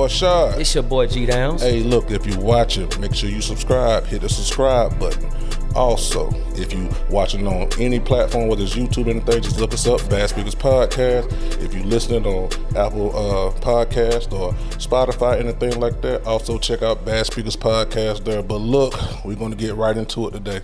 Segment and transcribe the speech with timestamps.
[0.00, 0.58] Boy Shad.
[0.58, 1.60] It's your boy G Downs.
[1.60, 4.06] Hey, look, if you're watching, make sure you subscribe.
[4.06, 5.30] Hit the subscribe button.
[5.74, 9.86] Also, if you watching on any platform, whether it's YouTube or anything, just look us
[9.86, 11.30] up, Bad Speakers Podcast.
[11.62, 17.04] If you listening on Apple uh, Podcast or Spotify, anything like that, also check out
[17.04, 18.42] Bad Speakers Podcast there.
[18.42, 20.62] But look, we're going to get right into it today.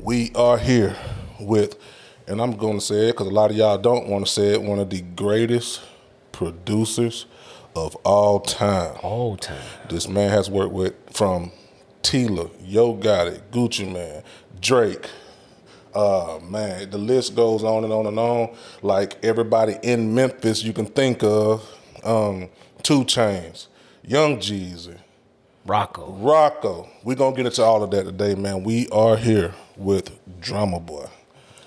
[0.00, 0.96] We are here
[1.38, 1.78] with,
[2.26, 4.54] and I'm going to say it because a lot of y'all don't want to say
[4.54, 5.82] it, one of the greatest
[6.32, 7.26] producers
[7.74, 8.96] of all time.
[9.02, 9.60] All time.
[9.88, 11.52] This man has worked with from
[12.02, 14.22] Tela, Yo Gotti, Gucci Mane,
[14.60, 15.08] Drake.
[15.94, 18.54] Uh man, the list goes on and on and on.
[18.82, 21.64] Like everybody in Memphis you can think of.
[22.02, 22.50] Um,
[22.82, 23.68] 2 Chainz,
[24.02, 24.98] Young Jeezy,
[25.66, 26.20] Rocko.
[26.20, 26.88] Rocko.
[27.02, 28.62] We're gonna get into all of that today, man.
[28.64, 31.06] We are here with Drumma Boy.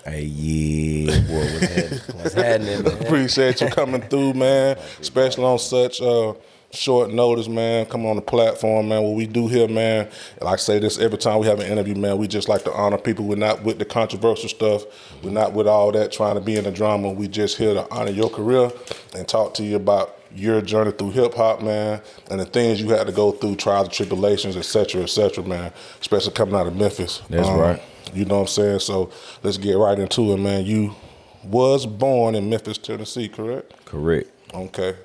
[0.08, 2.00] Hey, yeah, boy, what's happening?
[2.16, 3.02] What's happening, man?
[3.02, 4.78] Appreciate you coming through, man.
[5.02, 6.34] Especially on such uh,
[6.72, 7.88] short notice, man.
[7.88, 9.04] Coming on the platform, man.
[9.04, 10.08] What we do here, man.
[10.40, 12.18] Like I say this every time we have an interview, man.
[12.18, 13.26] We just like to honor people.
[13.26, 14.86] We're not with the controversial stuff.
[15.24, 17.12] We're not with all that trying to be in the drama.
[17.12, 18.72] We just here to honor your career
[19.14, 22.02] and talk to you about your journey through hip hop, man,
[22.32, 25.44] and the things you had to go through, trials and tribulations, et cetera, et cetera,
[25.44, 25.74] man.
[26.00, 27.20] Especially coming out of Memphis.
[27.20, 27.82] Um, That's right.
[28.14, 28.80] You know what I'm saying?
[28.80, 29.12] So
[29.44, 30.66] let's get right into it, man.
[30.66, 30.96] You
[31.44, 33.86] was born in Memphis, Tennessee, correct?
[33.86, 34.30] Correct.
[34.54, 34.96] Okay.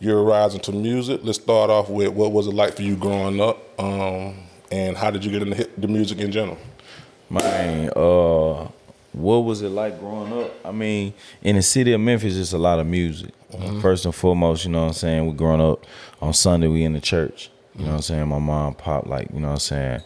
[0.00, 1.20] You're rising to music.
[1.24, 4.34] Let's start off with what was it like for you growing up, um,
[4.72, 6.56] and how did you get into the music in general?
[7.28, 8.68] Man, uh,
[9.12, 10.52] what was it like growing up?
[10.64, 11.12] I mean,
[11.42, 13.32] in the city of Memphis, it's a lot of music.
[13.82, 15.26] First and foremost, you know what I'm saying?
[15.26, 15.84] We growing up
[16.22, 17.50] on Sunday, we in the church.
[17.74, 18.28] You know what I'm saying?
[18.28, 20.00] My mom pop like, you know what I'm saying,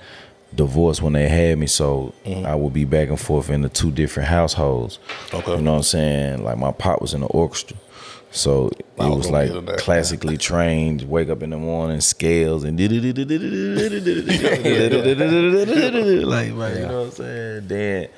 [0.56, 3.90] divorced when they had me, so I would be back and forth in the two
[3.90, 4.98] different households.
[5.32, 5.56] Okay.
[5.56, 6.44] You know what I'm saying?
[6.44, 7.76] Like my pop was in the orchestra.
[8.30, 9.78] So it was like get to that.
[9.78, 12.76] classically trained, wake up in the morning, scales and
[16.24, 17.68] like, right, you know what I'm saying?
[17.68, 18.08] Then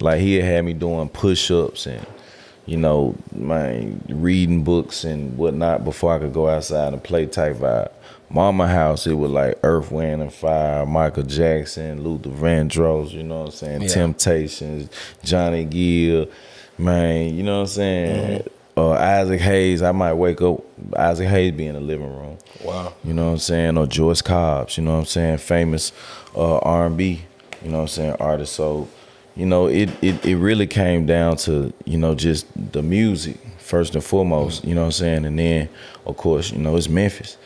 [0.00, 2.06] like he had had me doing push ups and
[2.64, 7.56] you know, my reading books and whatnot before I could go outside and play type
[7.56, 7.90] vibe.
[8.28, 13.40] Mama house, it was like Earth, Wind and Fire, Michael Jackson, Luther Vandross, you know
[13.40, 13.82] what I'm saying?
[13.82, 13.88] Yeah.
[13.88, 14.90] Temptations,
[15.22, 16.26] Johnny Gill,
[16.76, 18.48] man, you know what I'm saying?
[18.76, 20.60] Uh, Isaac Hayes, I might wake up,
[20.96, 22.36] Isaac Hayes be in the living room.
[22.62, 22.92] Wow.
[23.04, 23.78] You know what I'm saying?
[23.78, 25.38] Or Joyce Cobbs, you know what I'm saying?
[25.38, 25.92] Famous
[26.34, 27.22] uh, R&B,
[27.62, 28.52] you know what I'm saying, artist.
[28.54, 28.88] So,
[29.34, 33.94] you know, it, it it really came down to, you know, just the music first
[33.94, 35.24] and foremost, you know what I'm saying?
[35.26, 35.68] And then,
[36.06, 37.36] of course, you know, it's Memphis.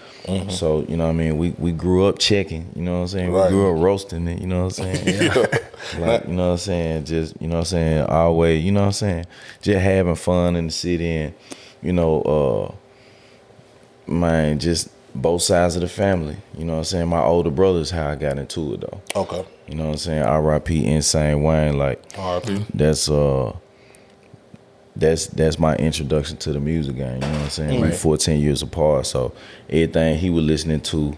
[0.50, 1.38] So, you know what I mean?
[1.38, 3.32] We we grew up checking, you know what I'm saying?
[3.32, 3.44] Right.
[3.50, 5.28] We grew up roasting it, you know what I'm saying?
[5.98, 7.04] like, you know what I'm saying?
[7.04, 8.04] Just, you know what I'm saying?
[8.06, 9.26] Always, you know what I'm saying?
[9.62, 11.34] Just having fun in the city and,
[11.82, 16.36] you know, uh, man, just both sides of the family.
[16.56, 17.08] You know what I'm saying?
[17.08, 19.00] My older brother's how I got into it though.
[19.16, 19.44] Okay.
[19.66, 20.22] You know what I'm saying?
[20.22, 20.86] R.I.P.
[20.86, 21.78] Insane Wayne.
[21.78, 22.66] Like R.I.P.
[22.74, 23.54] that's uh
[24.96, 27.14] that's that's my introduction to the music game.
[27.14, 27.80] You know what I'm saying?
[27.80, 29.32] We 14 years apart, so
[29.68, 31.16] everything he was listening to,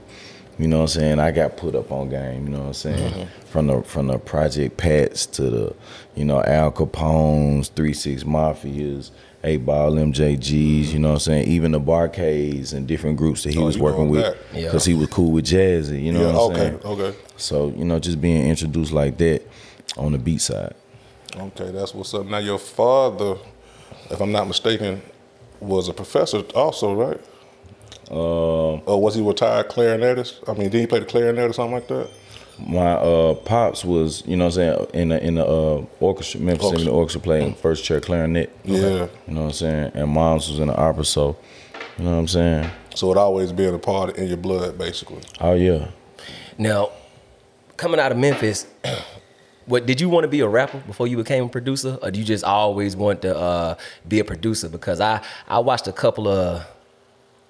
[0.59, 1.19] you know what I'm saying.
[1.21, 2.45] I got put up on game.
[2.45, 3.13] You know what I'm saying?
[3.13, 3.47] Mm-hmm.
[3.47, 5.77] From the from the Project Pats to the,
[6.15, 9.11] you know Al Capone's, Three Six Mafias,
[9.43, 10.93] Eight Ball MJGs.
[10.93, 11.49] You know what I'm saying?
[11.49, 14.37] Even the Bar-Kays and different groups that he Oh, was working with, back.
[14.53, 14.65] Yeah.
[14.67, 16.01] because he was cool with Jazze.
[16.01, 16.27] You know yeah.
[16.27, 16.61] what I'm Okay.
[16.61, 16.81] saying?
[16.85, 17.19] Okay.
[17.39, 19.43] So you know, just being introduced like that
[19.97, 20.75] on the beat side.
[21.35, 21.71] Okay.
[21.71, 22.27] That's what's up.
[22.27, 23.37] Now your father,
[24.11, 25.03] if I'm not mistaken,
[25.61, 27.21] was a professor also, right?
[28.11, 30.49] Um, Or was he retired clarinetist?
[30.49, 32.09] I mean, did he play the clarinet or something like that?
[32.59, 36.41] my uh, pops was, you know what I'm saying, in the in the uh, orchestra,
[36.41, 36.79] Memphis Orchestra.
[36.79, 38.55] Symphony Orchestra playing first chair clarinet.
[38.65, 39.09] Yeah.
[39.27, 39.93] You know what I'm saying?
[39.95, 41.37] And mom's was in the opera, so
[41.99, 42.71] you know what I'm saying?
[42.95, 45.23] So it always been a part in your blood, basically.
[45.41, 45.89] Oh yeah.
[46.59, 46.91] Now,
[47.77, 48.67] coming out of Memphis,
[49.67, 52.19] what did you want to be a rapper before you became a producer, or do
[52.19, 53.75] you just always want to uh,
[54.09, 54.69] be a producer?
[54.69, 56.67] Because I I watched a couple of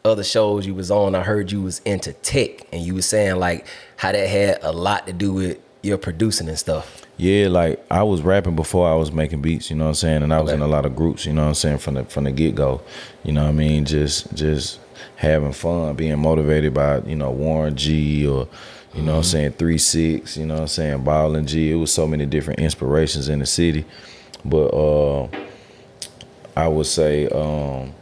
[0.05, 1.15] other shows you was on.
[1.15, 3.67] I heard you was into tech, and you was saying like
[3.97, 7.05] how that had a lot to do with your producing and stuff.
[7.19, 10.23] Yeah, like I was rapping before I was making beats, you know what I'm saying?
[10.23, 10.57] And I was Okay.
[10.57, 12.55] in a lot of groups, you know what I'm saying, from the from the get
[12.55, 12.81] go.
[13.23, 13.85] You know what I mean?
[13.85, 14.81] Just just
[15.17, 18.49] having fun, being motivated by, you know, Warren G or
[18.95, 21.71] you know what I'm saying, three six, you know what I'm saying, Ball and G.
[21.73, 23.85] It was so many different inspirations in the city.
[24.45, 25.29] But uh
[26.57, 27.93] I would say, um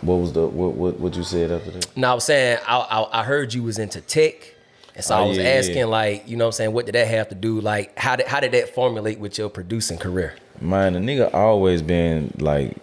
[0.00, 1.96] what was the what what what you said after that?
[1.96, 4.54] Now I was saying I, I I heard you was into tech.
[4.96, 5.58] And so Oh, I was yeah, yeah.
[5.60, 7.60] asking, like, you know what I'm saying, what did that have to do?
[7.60, 10.34] Like, how did how did that formulate with your producing career?
[10.60, 12.76] Man, the nigga always been like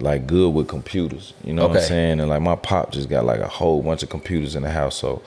[0.00, 1.34] like good with computers.
[1.44, 2.20] You know what I'm saying?
[2.20, 4.96] And like my pop just got like a whole bunch of computers in the house.
[4.96, 5.20] So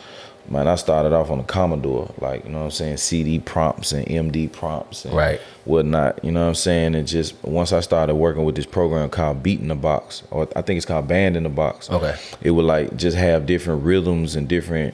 [0.50, 3.92] man, I started off on the Commodore, like, you know what I'm saying, CD prompts
[3.92, 5.40] and MD prompts and Right.
[5.66, 6.24] whatnot.
[6.24, 6.96] You know what I'm saying?
[6.96, 10.48] And just once I started working with this program called Beat in the Box, or
[10.56, 11.90] I think it's called Band in the Box.
[11.90, 12.16] Okay.
[12.42, 14.94] It would like just have different rhythms and different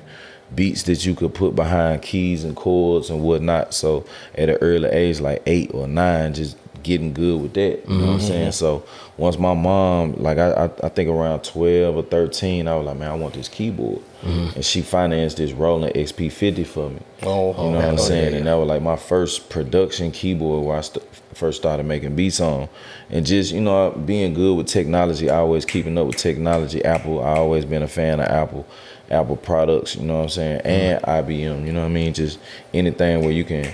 [0.55, 3.73] beats that you could put behind keys and chords and whatnot.
[3.73, 4.05] So
[4.35, 6.55] at an early age, like eight or nine, just
[6.87, 7.87] getting good with that.
[7.87, 8.27] You know what I'm mm-hmm.
[8.27, 8.51] saying?
[8.53, 8.85] So
[9.17, 12.97] once my mom, like I, I, I think around 12 or 13, I was like,
[12.97, 14.01] man, I want this keyboard.
[14.21, 14.55] Mm-hmm.
[14.55, 16.99] And she financed this Roland XP50 for me.
[17.23, 18.03] Oh, You know what I'm oh, okay.
[18.03, 18.35] saying?
[18.35, 22.39] And that was like my first production keyboard where I st- first started making beats
[22.39, 22.69] on.
[23.09, 26.83] And just, you know, being good with technology, always keeping up with technology.
[26.85, 28.65] Apple, I always been a fan of Apple,
[29.11, 30.59] Apple products, you know what I'm saying?
[30.61, 30.67] Mm-hmm.
[30.67, 32.13] And IBM, you know what I mean?
[32.13, 32.39] Just
[32.73, 33.73] anything where you can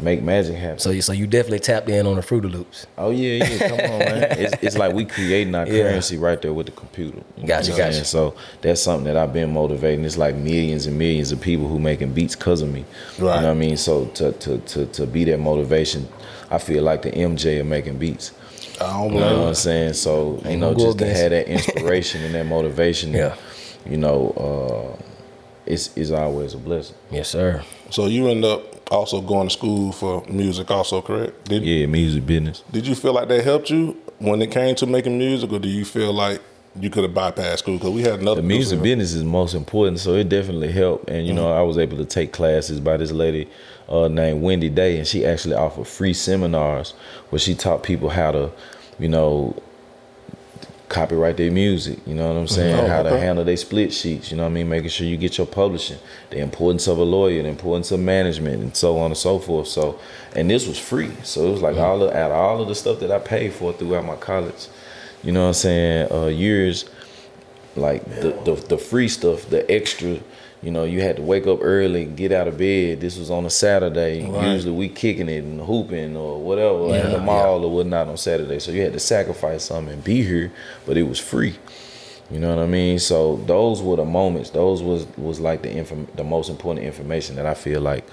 [0.00, 0.78] make magic happen.
[0.78, 2.86] So you so you definitely tapped in on the Fruity Loops.
[2.96, 4.22] Oh yeah, yeah, come on, man.
[4.38, 5.82] It's, it's like we creating our Yeah.
[5.90, 7.18] currency right there with the computer.
[7.36, 7.92] You Gotcha, gotcha.
[7.92, 8.04] saying?
[8.04, 10.04] So that's something that I've been motivating.
[10.04, 12.84] It's like millions and millions of people who making beats cause of me.
[13.18, 13.18] Right.
[13.18, 13.76] You know what I mean?
[13.76, 16.08] So to to to to be that motivation,
[16.50, 18.32] I feel like the MJ of making beats.
[18.80, 19.94] I don't You know what I'm saying?
[19.94, 23.34] So you know, just to have that inspiration and that motivation, Yeah.
[23.84, 25.02] you know, uh,
[25.66, 26.96] it's is always a blessing.
[27.10, 27.62] Yes, sir.
[27.90, 31.44] So you end up also going to school for music, also correct?
[31.48, 32.62] Did Yeah, music business.
[32.70, 35.68] Did you feel like that helped you when it came to making music, or do
[35.68, 36.40] you feel like
[36.80, 37.78] you could have bypassed school?
[37.78, 41.08] Because we had another the music business is most important, so it definitely helped.
[41.08, 43.48] And you know, I was able to take classes by this lady
[43.88, 46.92] uh, named Wendy Day, and she actually offered free seminars
[47.30, 48.50] where she taught people how to,
[48.98, 49.60] you know,
[50.88, 51.98] copyright their music.
[52.06, 52.78] You know what I'm saying?
[52.78, 54.30] Oh, how to handle their split sheets.
[54.30, 54.68] You know what I mean?
[54.68, 55.98] Making sure you get your publishing,
[56.30, 59.68] the importance of a lawyer, the importance of management, and so on and so forth.
[59.68, 59.98] So,
[60.34, 61.12] and this was free.
[61.22, 63.52] So it was like all of, out of all of the stuff that I paid
[63.52, 64.68] for throughout my college.
[65.22, 66.12] You know what I'm saying?
[66.12, 66.88] Uh, years
[67.76, 70.20] like the, the the free stuff, the extra.
[70.62, 73.00] You know, you had to wake up early, and get out of bed.
[73.00, 74.26] This was on a Saturday.
[74.26, 74.52] Right.
[74.52, 78.16] Usually we kicking it and hooping or whatever in Yeah, the mall or whatnot on
[78.16, 78.58] Saturday.
[78.58, 80.50] So you had to sacrifice something and be here,
[80.84, 81.56] but it was free.
[82.30, 82.98] You know what I mean?
[82.98, 84.50] So those were the moments.
[84.50, 88.04] Those was was like the inform- the most important information that I feel like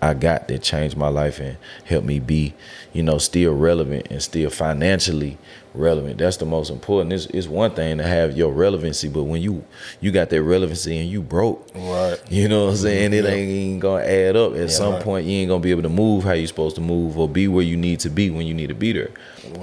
[0.00, 2.54] I got that changed my life and helped me be,
[2.92, 5.38] you know, still relevant and still financially
[5.74, 6.18] relevant.
[6.18, 7.12] That's the most important.
[7.14, 9.64] It's, it's one thing to have your relevancy, but when you
[10.00, 12.16] you got that relevancy and you broke, Right.
[12.30, 13.12] you know what I'm saying?
[13.12, 13.30] It Yeah.
[13.30, 14.54] ain't even gonna add up.
[14.54, 15.02] At some right.
[15.02, 17.48] point, you ain't gonna be able to move how you supposed to move or be
[17.48, 19.10] where you need to be when you need to be there.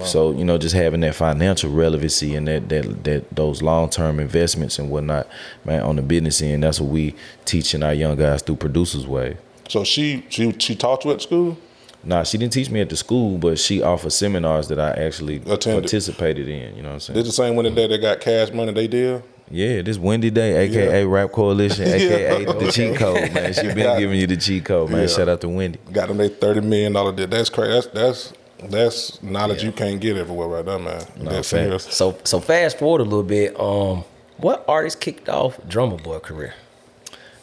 [0.06, 4.20] So you know, just having that financial relevancy and that that that those long term
[4.20, 5.28] investments and whatnot,
[5.66, 9.38] man, on the business end, that's what we teaching our young guys through Producers Way.
[9.70, 11.58] So she she she taught you at school.
[12.04, 15.36] Nah, she didn't teach me at the school, but she offered seminars that I actually
[15.38, 15.84] Attended.
[15.84, 16.76] participated in.
[16.76, 17.16] You know what I'm saying?
[17.18, 19.22] Did the same one that they got cash money they did.
[19.52, 22.54] Yeah, this Wendy Day, aka Rap Coalition, aka Yeah.
[22.54, 23.54] the cheat code, man.
[23.54, 25.02] She been giving you the cheat code, man.
[25.02, 25.08] Yeah.
[25.08, 25.78] Shout out to Wendy.
[25.92, 27.28] Got them they thirty million dollar deal.
[27.28, 27.72] That's crazy.
[27.72, 28.34] That's that's
[28.70, 31.04] that's knowledge you can't get everywhere right there, man.
[31.18, 31.48] that's facts.
[31.48, 31.84] serious.
[31.84, 33.60] So so fast forward a little bit.
[33.60, 34.04] Um,
[34.38, 36.54] what artist kicked off Drumma Boy career?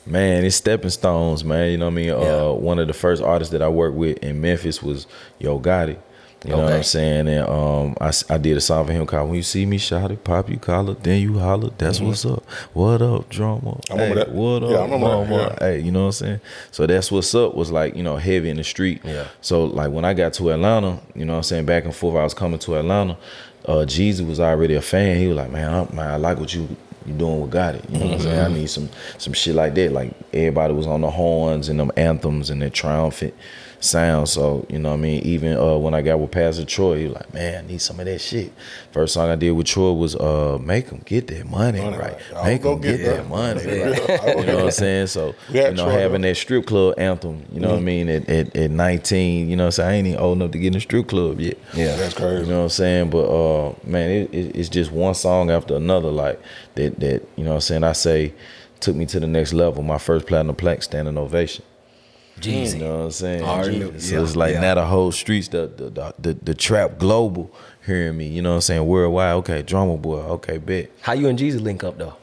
[0.04, 1.70] Man, it's stepping stones, man.
[1.70, 2.06] You know what I mean?
[2.06, 2.14] Yeah.
[2.14, 5.06] Uh, one of the first artists that I worked with in Memphis was
[5.38, 5.98] Yo Gotti.
[6.44, 7.26] You know what I'm saying?
[7.26, 10.12] And um, I, I did a song for him called "When You See Me Shout
[10.12, 12.44] It, Pop You Collar, Then You Holler." That's what's up.
[12.74, 13.28] What up?
[13.30, 13.92] Mm-hmm.
[13.92, 14.32] I remember Hey, that.
[14.32, 15.30] What up, Yeah, I remember that,
[15.60, 15.66] yeah.
[15.66, 16.40] Hey, you know what I'm saying?
[16.70, 19.00] So that's what's up was like you know heavy in the street.
[19.04, 19.26] Yeah.
[19.40, 22.16] So like when I got to Atlanta, you know what I'm saying back and forth,
[22.16, 23.16] I was coming to Atlanta.
[23.66, 25.16] Uh, Jeezy was already a fan.
[25.18, 26.68] He was like, man, I, man, I like what you
[27.04, 27.90] you doing with Gotti.
[27.90, 28.40] You know what I'm saying?
[28.40, 29.90] I need some some shit like that.
[29.92, 33.34] Like everybody was on the horns and them anthems and the triumphant
[33.80, 34.28] sound.
[34.28, 37.04] So you know, what I mean, even uh, when I got with Pastor Troy, he
[37.04, 38.52] was like, "Man, I need some of that shit."
[38.92, 42.18] First song I did with Troy was uh, "Make them get that money, Money right.
[42.34, 43.28] I'll make them get, that, that.
[43.28, 45.06] money." Right." You know what I'm saying?
[45.08, 46.28] So you know, Troy, having though.
[46.28, 48.08] that strip club anthem, you know what I mean?
[48.08, 49.88] At, at, at 19, you know, so I'm saying?
[49.88, 51.58] I ain't even old enough to get in a strip club yet.
[51.74, 51.96] Yeah.
[51.96, 52.44] That's crazy.
[52.44, 53.10] You know what I'm saying?
[53.10, 56.40] But uh man, it, it, it's just one song after another like
[56.74, 58.34] that that, you know what I'm saying, I say
[58.80, 59.82] took me to the next level.
[59.82, 61.64] My first platinum plaque standing ovation.
[62.40, 62.74] Jeezy.
[62.74, 63.42] You know what I'm saying?
[63.44, 63.98] I already.
[64.00, 64.60] So Yeah, it's like yeah.
[64.60, 67.50] now the whole streets, the the, the the the trap global
[67.86, 68.86] hearing me, you know what I'm saying?
[68.86, 70.90] Worldwide, okay, Drumma Boy, okay, bet.
[71.00, 72.14] How you and Jeezy link up though?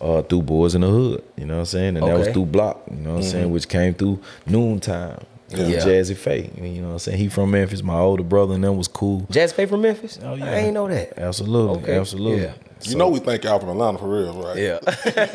[0.00, 1.96] Uh, through Boys in the Hood, you know what I'm saying?
[1.96, 5.24] And that was through Block, you know what I'm saying, which came through Noontime.
[5.48, 5.66] Yeah.
[5.66, 5.78] Yeah.
[5.84, 7.18] Jazze Pha, you know what I'm saying?
[7.18, 9.20] He from Memphis, my older brother, and that was cool.
[9.30, 10.18] Jazze Pha from Memphis?
[10.22, 10.46] Oh, yeah.
[10.50, 11.16] I ain't know that.
[11.18, 11.98] Absolutely, Okay.
[11.98, 12.42] absolutely.
[12.44, 12.54] Yeah.
[12.84, 14.56] You know we think y'all from Atlanta for real, right?
[14.56, 14.78] Yeah.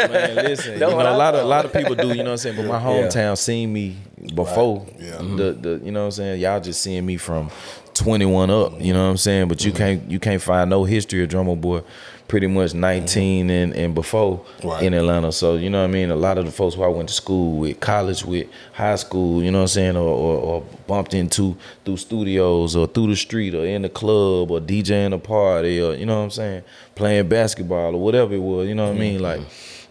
[0.10, 2.16] Man, listen, Know you know, I a lot of a lot of people do, you
[2.16, 2.58] know what I'm saying?
[2.58, 3.96] But my hometown seen me
[4.34, 5.18] before Yeah.
[5.18, 5.62] the mm-hmm.
[5.62, 6.42] the you know what I'm saying?
[6.42, 7.52] Y'all just seeing me from
[7.94, 9.48] 21 up, you know what I'm saying?
[9.48, 9.78] But you mm-hmm.
[9.78, 11.82] can't you can't find no history of Drumma Boy
[12.28, 12.82] pretty much mm-hmm.
[12.82, 14.84] 19 and, and before Right.
[14.84, 15.32] in Atlanta.
[15.32, 16.12] So, you know what I mean?
[16.12, 19.42] A lot of the folks who I went to school with, college with, high school,
[19.42, 21.56] you know what I'm saying, or, or, or bumped into
[21.86, 25.94] through studios or through the street or in the club or DJing a party or,
[25.94, 26.64] you know what I'm saying,
[26.96, 29.22] playing basketball or whatever it was, you know what I mean?
[29.22, 29.42] Like,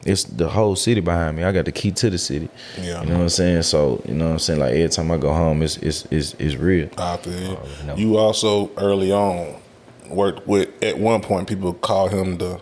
[0.06, 1.44] it's the whole city behind me.
[1.44, 2.48] I got the key to the city.
[2.78, 3.02] Yeah.
[3.02, 3.62] You know what I'm saying?
[3.62, 4.60] So, you know what I'm saying?
[4.60, 6.88] Like every time I go home, it's it's it's, it's real.
[6.98, 7.58] I feel you.
[7.86, 7.96] no.
[7.96, 9.60] You also early on
[10.08, 12.60] worked with at one point people call him the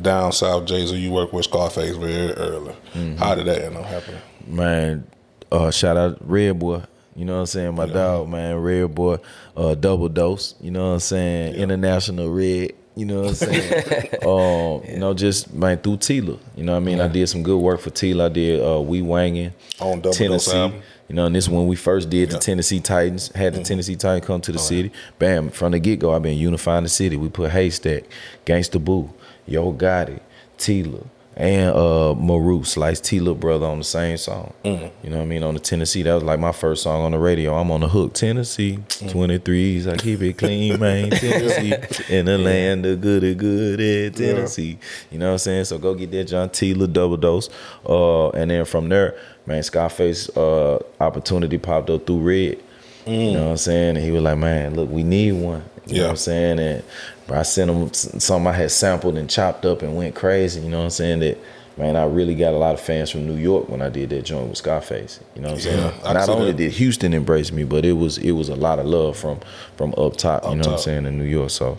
[0.00, 0.96] down south Jay Z.
[0.96, 2.74] You worked with Scarface very early.
[2.94, 3.16] Mm-hmm.
[3.16, 4.20] How did that end up happening?
[4.46, 5.06] Man,
[5.52, 6.82] uh shout out Red Boy.
[7.16, 7.74] You know what I'm saying?
[7.74, 9.18] My dog, man, Red Boy,
[9.56, 11.54] uh double dose, you know what I'm saying?
[11.54, 12.72] International Red.
[12.96, 14.08] You know what I'm saying?
[14.26, 16.36] um, you know, just man through Tela.
[16.56, 17.00] You know what I mean?
[17.00, 18.26] I did some good work for Tela.
[18.26, 20.56] I did uh We Wangin' On Double Tennessee.
[20.56, 20.82] album?
[21.08, 22.24] You know, and this when we first did Yeah.
[22.26, 22.32] Mm-hmm.
[22.34, 24.92] the Tennessee Titans, had the Tennessee Titans come to the city.
[25.18, 27.16] Bam, from the get go, I've been unifying the city.
[27.16, 28.04] We put Haystak,
[28.46, 29.10] Gangsta Boo,
[29.46, 30.20] Yo Gotti,
[30.58, 31.00] Tela,
[31.36, 34.52] and uh Maru, Slice Tila brother on the same song.
[34.64, 35.04] Mm-hmm.
[35.04, 35.42] You know what I mean?
[35.42, 37.54] On the Tennessee, that was like my first song on the radio.
[37.54, 39.18] I'm on the hook, Tennessee, Mm-hmm.
[39.18, 41.10] 23s, I keep it clean, man.
[41.10, 41.72] Tennessee,
[42.08, 44.78] in the land of good and good in Tennessee.
[45.10, 45.64] You know what I'm saying?
[45.64, 47.48] So go get that John Tela double dose.
[47.88, 52.62] Uh, and then from there, man, Scarface uh, opportunity popped up through Red.
[53.06, 53.96] You know what I'm saying?
[53.96, 55.64] And he was like, man, look, we need one.
[55.86, 56.02] You know Yeah.
[56.04, 56.58] what I'm saying?
[56.60, 56.82] And
[57.26, 60.60] bro, I sent him something I had sampled and chopped up and went crazy.
[60.60, 61.20] You know what I'm saying?
[61.20, 61.38] That
[61.76, 64.22] man, I really got a lot of fans from New York when I did that
[64.24, 65.18] joint with Scarface.
[65.34, 65.78] You know what I'm saying?
[65.78, 66.58] Yeah, I Not only that.
[66.58, 69.40] did Houston embrace me, but it was it was a lot of love from
[69.76, 70.44] from up top.
[70.44, 71.50] you know what I'm saying in New York.
[71.50, 71.78] So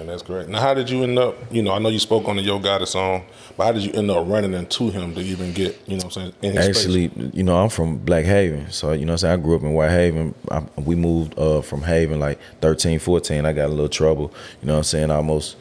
[0.00, 0.48] Damn, that's great.
[0.48, 1.36] Now, how did you end up?
[1.52, 3.22] You know, I know you spoke on the Yo Gotti song,
[3.54, 5.78] but how did you end up running into him to even get?
[5.86, 6.76] You know, what I'm saying in his space?
[6.78, 8.70] Actually, you know, I'm from Black Haven.
[8.70, 9.40] So, you know what I'm saying?
[9.40, 10.34] I grew up in White Haven.
[10.50, 13.44] I, we moved uh, from Haven like 13, 14.
[13.44, 14.32] I got a little trouble.
[14.62, 15.10] You know what I'm saying?
[15.10, 15.58] Almost,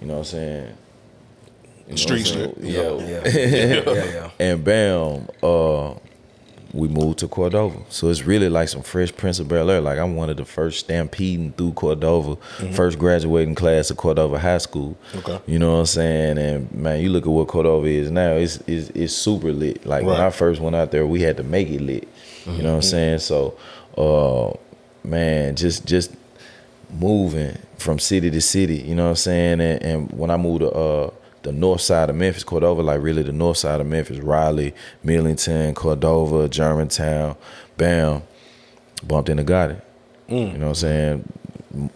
[0.00, 0.74] you know what I'm saying?
[1.84, 2.64] You know Street what I'm shit.
[2.64, 2.98] Yo.
[2.98, 3.28] Yeah.
[3.28, 4.30] yeah, yeah, yeah.
[4.40, 5.94] And bam, uh,
[6.72, 7.78] we moved to Cordova.
[7.90, 9.80] So it's really like some fresh Prince of Bel Air.
[9.80, 12.36] Like I'm one of the first stampeding through Cordova,
[12.72, 14.96] first graduating class of Cordova High School.
[15.16, 15.38] Okay.
[15.46, 16.38] You know what I'm saying?
[16.38, 18.32] And man, you look at what Cordova is now.
[18.32, 19.84] It's it's, it's super lit.
[19.84, 22.08] Like when I first went out there, we had to make it lit.
[22.46, 23.18] You know what I'm saying?
[23.18, 23.56] So,
[23.96, 24.56] uh,
[25.06, 26.12] man, just just
[26.90, 28.76] moving from city to city.
[28.76, 29.60] You know what I'm saying?
[29.60, 31.10] And, and when I moved to uh,
[31.42, 35.74] the north side of Memphis, Cordova, like really the north side of Memphis, Raleigh, Millington,
[35.74, 37.36] Cordova, Germantown,
[37.76, 38.22] bam,
[39.06, 39.80] bumped into Got Gotti.
[40.28, 40.52] Mm.
[40.52, 41.32] You know what I'm saying?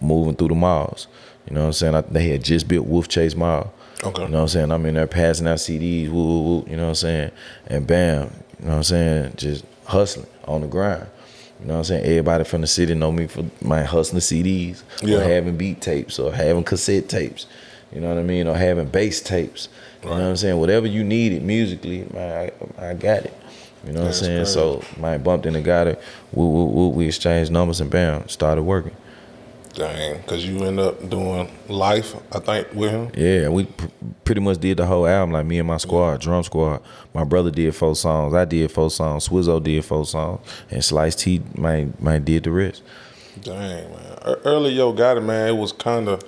[0.01, 1.07] Moving through the malls.
[1.49, 1.95] You know what I'm saying?
[1.95, 3.73] I, they had just built Wolf Chase Mall.
[4.03, 4.23] Okay.
[4.23, 4.73] You know what I'm saying?
[4.73, 7.31] I'm in there passing out CDs, woo, woo, woo, you know what I'm saying?
[7.69, 9.35] And bam, you know what I'm saying?
[9.37, 11.07] Just hustling on the grind.
[11.61, 12.05] You know what I'm saying?
[12.05, 15.19] Everybody from the city know me for my hustling CDs Yeah.
[15.19, 17.47] or having beat tapes or having cassette tapes.
[17.97, 18.47] You know what I mean?
[18.47, 19.71] Or having bass tapes.
[20.03, 20.61] You know what I'm saying?
[20.61, 23.33] Whatever you needed musically, man, I, I Gotti.
[23.87, 24.37] You know what I'm saying?
[24.41, 24.49] great.
[24.49, 25.99] So, man, bumped into Gotti.
[26.31, 28.95] Woo, woo, we exchanged numbers and bam, started working.
[29.73, 33.11] Dang, because you end up doing life, I think, with him.
[33.17, 33.87] Yeah, we pr-
[34.25, 36.83] pretty much did the whole album, like me and my squad, drum squad.
[37.15, 41.15] My brother did four songs, I did four songs, Swizzo did four songs, and Slice
[41.15, 42.83] T, man, man did the rest.
[43.41, 44.19] Dang, man.
[44.45, 46.23] Early Yo got it man, it was kind of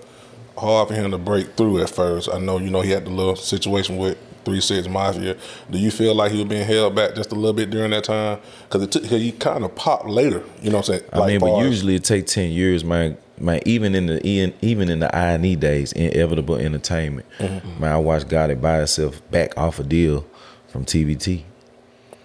[0.58, 2.28] hard for him to break through at first.
[2.32, 5.36] I know, you know, he had the little situation with Three Six Mafia.
[5.70, 8.04] Do you feel like he was being held back just a little bit during that
[8.04, 8.40] time?
[8.64, 10.42] Because it took, cause he kind of popped later.
[10.62, 11.10] You know what I'm saying?
[11.12, 13.18] I mean, but usually it take ten years, man.
[13.40, 17.26] Man, even in the even even in the I and E days, inevitable entertainment.
[17.38, 17.80] Mm-hmm.
[17.80, 20.26] Man, I watched Gotti by itself back off a deal
[20.68, 21.44] from TVT.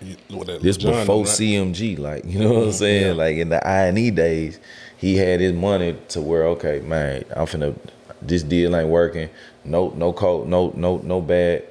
[0.01, 0.17] You-
[0.61, 1.27] This John, before right?
[1.27, 2.71] CMG, like you know what I'm mm-hmm.
[2.71, 3.17] saying.
[3.17, 4.59] Like in the I and E days,
[4.97, 7.75] he had his money to where okay, man, I'm finna.
[8.27, 9.30] This deal ain't working.
[9.65, 11.63] No, no cold, no, no, no bad.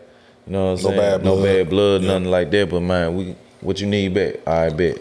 [0.47, 1.01] You know what I'm No saying?
[1.01, 1.45] bad no blood.
[1.45, 2.09] bad blood, Yeah.
[2.09, 2.71] nothing like that.
[2.71, 4.47] But man, we what you need back?
[4.47, 4.99] I bet.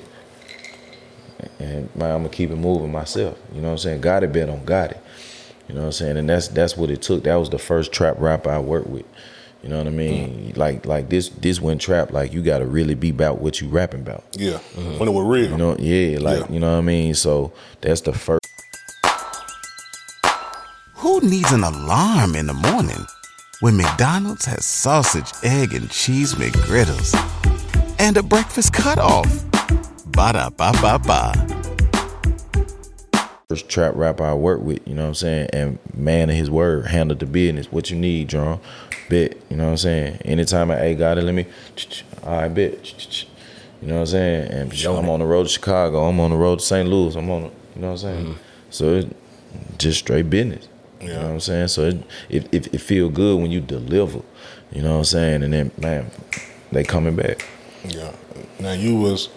[1.60, 3.38] And man, I'm gonna keep it moving myself.
[3.54, 4.02] You know what I'm saying?
[4.02, 4.98] Got it, bet on got it.
[5.68, 6.18] You know what I'm saying?
[6.18, 7.24] And that's that's what it took.
[7.24, 9.06] That was the first trap rapper I worked with.
[9.64, 10.52] You know what I mean?
[10.54, 10.58] Mm.
[10.58, 12.12] Like like this this went trap.
[12.12, 14.24] Like you got to really be about what you rapping about.
[14.34, 15.00] Yeah, mm-hmm.
[15.00, 15.52] when it was real.
[15.52, 16.52] You know, yeah, like Yeah.
[16.52, 17.14] you know what I mean.
[17.16, 18.41] So that's the first.
[21.02, 23.08] Who needs an alarm in the morning
[23.60, 27.16] when McDonald's has sausage, egg, and cheese McGriddles
[27.98, 29.26] and a breakfast cutoff?
[30.12, 31.34] Ba da ba ba ba.
[33.50, 35.50] first trap rapper I worked with, you know what I'm saying?
[35.54, 37.72] And man of his word, handled the business.
[37.72, 38.60] What you need, John?
[39.10, 40.18] Bet, you know what I'm saying?
[40.24, 41.48] Anytime I hey got it, let me
[42.24, 43.24] I bet.
[43.82, 44.52] You know what I'm saying?
[44.52, 46.88] And I'm on the road to Chicago, I'm on the road to St.
[46.88, 48.26] Louis, I'm on the, you know what I'm saying?
[48.28, 48.42] Mm-hmm.
[48.70, 49.10] So it's
[49.80, 50.68] just straight business.
[51.02, 51.68] You know what I'm saying?
[51.70, 54.22] So it, it, it, it feel good when you deliver.
[54.72, 55.44] You know what I'm saying?
[55.44, 56.12] And then man,
[56.72, 57.48] they coming back.
[57.84, 58.12] Yeah.
[58.60, 59.30] Now you was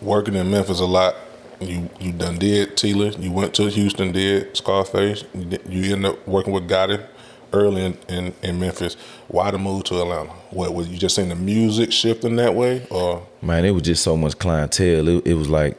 [0.00, 1.14] working in Memphis a lot.
[1.60, 3.10] You you done did Tela.
[3.10, 5.24] You went to Houston, did Scarface.
[5.34, 7.04] You, did- you ended up working with Gotti
[7.52, 8.96] early in, in, in Memphis.
[9.28, 10.30] Why the move to Atlanta?
[10.50, 14.02] What was you just seeing the music shifting that way, or man, it was just
[14.02, 15.06] so much clientele.
[15.08, 15.76] It, it was like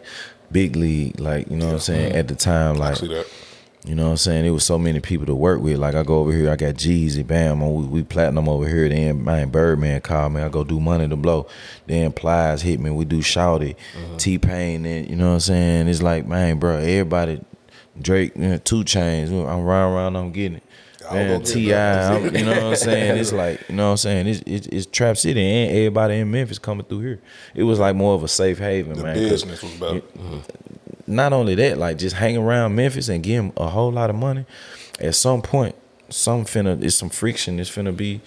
[0.52, 2.14] big league, like you know what I'm saying.
[2.14, 3.26] At the time, I like see that?
[3.84, 4.46] You know what I'm saying.
[4.46, 5.80] It was so many people to work with.
[5.80, 8.88] Like I go over here, I got Jeezy, bam, we, we platinum over here.
[8.88, 10.42] Then man, Birdman called me.
[10.42, 11.48] I go do Money to Blow.
[11.88, 12.92] Then Plies hit me.
[12.92, 14.18] We do Shawty, uh-huh.
[14.18, 15.88] T Pain, and you know what I'm saying.
[15.88, 17.44] It's like man, bro, everybody,
[18.00, 19.30] Drake, you know, 2 Chainz.
[19.30, 20.64] I'm riding around, I'm getting it.
[21.12, 22.14] Man, T.I.
[22.14, 23.18] I'm- you know what I'm saying?
[23.18, 24.28] It's like, you know what I'm saying?
[24.28, 27.22] It's, it's it's Trap City and everybody in Memphis coming through here.
[27.56, 28.98] It was like more of a safe haven, man.
[28.98, 29.16] The man.
[29.16, 30.02] business was better.
[31.12, 34.16] Not only that, like just hang around Memphis and give him a whole lot of
[34.16, 34.46] money.
[35.00, 35.76] At some point,
[36.10, 37.60] some finna it's some friction.
[37.60, 38.22] It's finna be,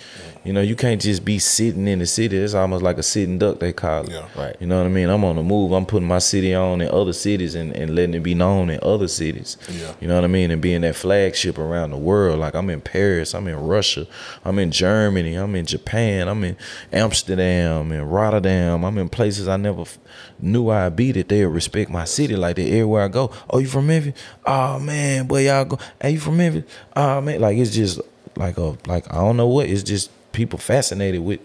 [0.45, 2.37] you know, you can't just be sitting in the city.
[2.37, 4.11] It's almost like a sitting duck they call it.
[4.13, 4.29] Yeah.
[4.37, 4.55] Right.
[4.61, 5.09] You know what I mean?
[5.09, 5.73] I'm on the move.
[5.73, 8.79] I'm putting my city on in other cities and, and letting it be known in
[8.83, 9.57] other cities.
[9.71, 9.95] Yeah.
[10.01, 10.51] You know what I mean?
[10.51, 12.39] And being that flagship around the world.
[12.39, 14.07] Like I'm in Paris, I'm in Russia,
[14.45, 16.57] I'm in Germany, I'm in Japan, I'm in
[16.93, 18.85] Amsterdam, in Rotterdam.
[18.85, 19.99] I'm in places I never f-
[20.39, 23.31] knew I'd be that they'll respect my city like that everywhere I go.
[23.49, 24.21] Oh, you from Memphis?
[24.45, 25.79] Oh man, boy, y'all go.
[26.01, 26.65] Hey, you from Memphis?
[26.95, 28.01] Oh man, like it's just
[28.37, 29.69] like a like I don't know what.
[29.69, 31.41] It's just people fascinated with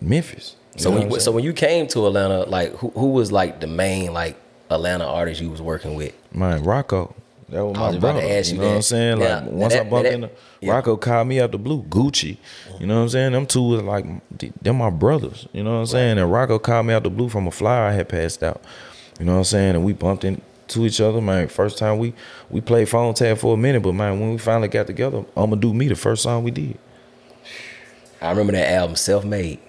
[0.00, 0.56] Memphis.
[0.76, 3.66] So when, what so when you came to Atlanta, like who who was like the
[3.68, 4.36] main like
[4.70, 6.12] Atlanta artist you was working with?
[6.34, 7.14] Man, Rocko.
[7.50, 8.34] That was I my was about to brother.
[8.38, 8.76] ask you you know what.
[8.76, 9.20] I'm saying?
[9.20, 10.30] Like once that- I bumped that- into
[10.60, 10.72] yeah.
[10.80, 12.38] Rocko called me out the blue, Gucci.
[12.80, 13.32] You know what I'm saying?
[13.32, 14.04] Them two was like
[14.62, 15.46] they're my brothers.
[15.52, 16.18] You know what I'm saying?
[16.18, 18.60] And Rocco called me out the blue from a flyer I had passed out.
[19.20, 19.76] You know what I'm saying?
[19.76, 21.46] And we bumped into each other, man.
[21.48, 22.14] First time we
[22.50, 25.54] we played phone tag for a minute, but man, when we finally got together, I'ma
[25.54, 26.78] do me the first song we did.
[28.24, 29.60] I remember that album, Self Made.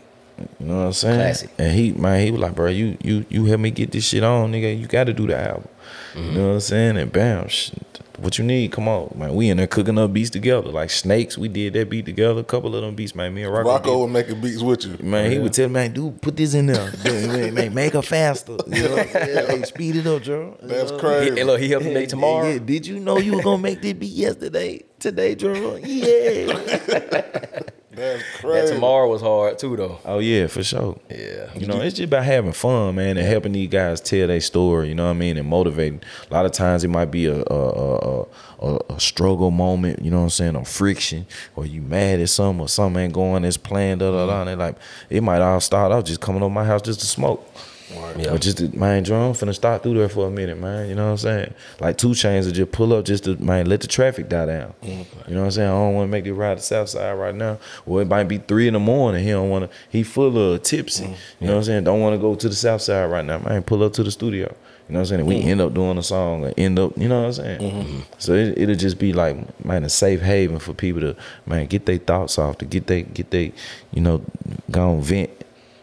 [0.60, 1.16] You know what I'm saying?
[1.16, 1.50] Classic.
[1.58, 4.24] And he, man, he was like, bro, you you you help me get this shit
[4.24, 4.78] on, nigga.
[4.78, 5.68] You got to do the album.
[6.14, 6.40] You know mm-hmm.
[6.40, 6.98] what I'm saying?
[6.98, 7.72] And bam, sh-
[8.18, 8.72] what you need?
[8.72, 9.36] Come on, man.
[9.36, 11.38] We in there cooking up beats together, like Snakes.
[11.38, 12.40] We did that beat together.
[12.40, 13.34] A couple of them beats, man.
[13.34, 13.66] Me and Rocko.
[13.66, 14.98] Rocko did- was making beats with you.
[15.06, 16.92] Man, he would tell me, man, dude, put this in there.
[17.04, 18.58] Man, man, make her faster.
[18.68, 19.48] You know what I'm saying?
[19.48, 20.58] Hey, speed it up, Joe.
[20.62, 21.36] That's He, crazy.
[21.36, 22.50] hey, look, he helped me make tomorrow.
[22.50, 24.84] Yeah, did you know you were gonna make this beat yesterday?
[25.00, 25.76] Today, Joe?
[25.86, 27.62] Yeah.
[27.96, 30.00] That's That tomorrow was hard too, though.
[30.06, 31.00] oh yeah, for sure.
[31.10, 31.50] Yeah.
[31.56, 34.90] You know, it's just about having fun, man, and helping these guys tell their story.
[34.90, 36.02] You know what I mean, and motivating.
[36.30, 38.26] A lot of times it might be a a, a,
[38.62, 40.02] a, a struggle moment.
[40.04, 43.14] You know what I'm saying, or friction, or you mad at something, or something ain't
[43.14, 44.02] going as planned.
[44.02, 44.42] Da da da.
[44.42, 44.76] And they like
[45.10, 47.48] it might all start off just coming to my house just to smoke.
[47.90, 48.32] Yeah.
[48.32, 50.90] Or just to, man, drum finna start through there for a minute, man.
[50.90, 51.54] You know what I'm saying?
[51.80, 54.74] Like 2 Chainz will just pull up just to man, let the traffic die down.
[54.82, 55.70] You know what I'm saying?
[55.70, 57.60] I don't want to make it ride the south side right now.
[57.86, 59.24] Well, it might be three in the morning.
[59.24, 59.78] He don't want to.
[59.90, 61.06] He full of tipsy.
[61.06, 61.14] Mm-hmm.
[61.40, 61.84] You know what I'm saying?
[61.84, 63.40] Don't want to go to the south side right now.
[63.40, 64.54] Man, pull up to the studio.
[64.88, 65.26] You know what I'm saying?
[65.26, 65.50] We mm-hmm.
[65.50, 67.60] end up doing a song or end up, you know what I'm saying?
[67.60, 68.00] Mm-hmm.
[68.20, 71.16] So it, it'll just be like, man, a safe haven for people to,
[71.48, 73.52] man, get their thoughts off, to get they, get they,
[73.92, 74.22] you know,
[74.70, 75.32] go and vent.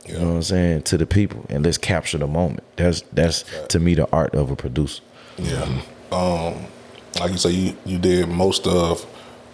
[0.07, 2.65] You know what I'm saying to the people, and let's capture the moment.
[2.77, 5.03] That's that's to me the art of a producer.
[5.39, 5.63] Yeah.
[6.11, 6.67] Um,
[7.21, 9.07] like you say, you, you did most of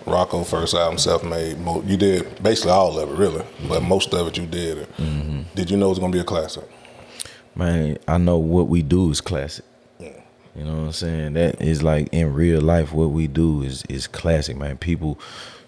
[0.07, 1.59] Rocko first album, Self Made.
[1.59, 4.87] Mo- You did basically all of it, really, but most of it you did.
[5.55, 6.65] Did you know it was gonna be a classic?
[7.55, 9.65] Man, I know what we do is classic.
[10.01, 11.35] You know what I'm saying?
[11.35, 14.77] That is like in real life, what we do is is classic, man.
[14.79, 15.19] People,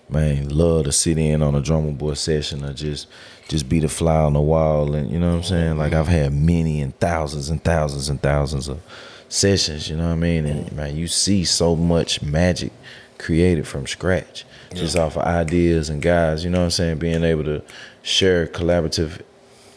[0.08, 3.06] man, love to sit in on a Drumma Boy session or just
[3.50, 5.76] just be the fly on the wall and you know what I'm saying?
[5.76, 8.80] Like I've had many and thousands and thousands and thousands of
[9.28, 10.46] sessions, you know what I mean?
[10.46, 12.72] And man, you see so much magic
[13.18, 14.44] created from scratch.
[14.72, 17.60] Just off of ideas and guys, you know what I'm saying, being able to
[18.02, 19.20] share collaborative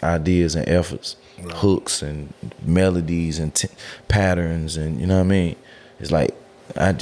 [0.03, 1.15] ideas and efforts,
[1.53, 2.31] hooks and
[2.63, 3.69] melodies and t-
[4.07, 5.55] patterns and you know what I mean?
[5.99, 6.35] It's like
[6.77, 6.95] I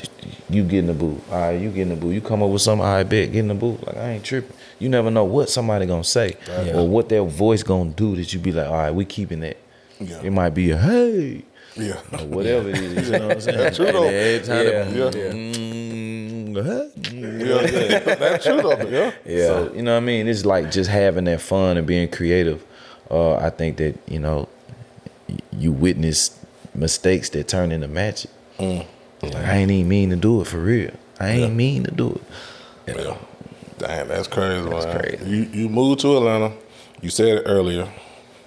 [0.49, 1.29] you get in the booth.
[1.29, 2.13] All right, you get in the booth.
[2.13, 3.85] You come up with something, I bet, get in the booth.
[3.85, 4.55] Like I ain't tripping.
[4.81, 6.77] You never know what somebody gonna say Yeah.
[6.77, 9.57] or what their voice gonna do that you be like, all right, we keeping it.
[9.99, 10.19] Yeah.
[10.23, 11.43] It might be a hey
[11.75, 11.99] Yeah.
[12.11, 13.09] or whatever it is.
[13.11, 13.57] You know what I'm saying?
[13.57, 14.03] That's true, though.
[14.05, 14.89] And every time Yeah.
[14.89, 15.11] Yeah.
[15.11, 16.31] go, mm.
[16.55, 18.15] Yeah, yeah.
[18.15, 19.11] That's true though, yeah.
[19.25, 19.45] Yeah.
[19.47, 20.27] So you know what I mean?
[20.27, 22.63] It's like just having that fun and being creative.
[23.09, 24.47] Uh, I think that you know
[25.57, 26.37] you witness
[26.73, 28.31] mistakes that turn into magic.
[28.59, 28.85] Mm.
[29.21, 30.91] Like, I ain't even mean to do it for real.
[31.19, 32.19] I ain't mean to do
[32.87, 32.97] it.
[32.97, 33.15] Yeah.
[33.81, 34.99] Damn, that's crazy, That's man.
[34.99, 35.25] crazy.
[35.29, 36.53] You you moved to Atlanta.
[37.01, 37.91] You said it earlier.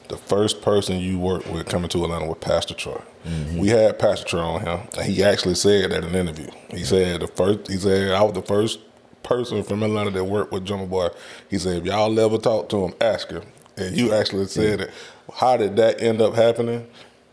[0.08, 3.00] The first person you worked with coming to Atlanta was Pastor Troy.
[3.26, 3.58] Mm-hmm.
[3.58, 6.50] We had Pastor Troy on him, and he actually said that in an interview.
[6.70, 7.68] He said the first.
[7.70, 8.78] He said I was the first
[9.22, 11.08] person from Atlanta that worked with Drumma Boy.
[11.48, 13.42] He said if y'all ever talk to him, ask him.
[13.76, 14.90] And you actually said it.
[15.32, 16.86] How did that end up happening?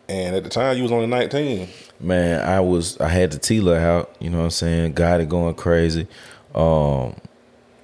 [0.09, 1.67] And at the time, you was only nineteen.
[1.99, 4.93] Man, I was I had the Tela out, you know what I'm saying?
[4.93, 6.07] Got it going crazy.
[6.55, 7.15] Um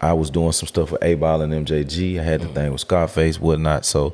[0.01, 2.19] I was doing some stuff with 8Ball and MJG.
[2.19, 3.86] I had the thing with Scarface, whatnot.
[3.86, 4.13] So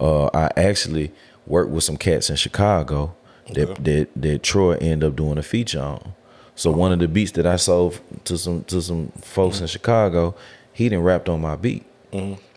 [0.00, 1.12] uh I actually
[1.46, 3.14] worked with some cats in Chicago
[3.54, 6.14] that that, that Troy ended up doing a feature on.
[6.54, 10.34] So one of the beats that I sold to some to some folks in Chicago,
[10.72, 11.84] he didn't rapped on my beat.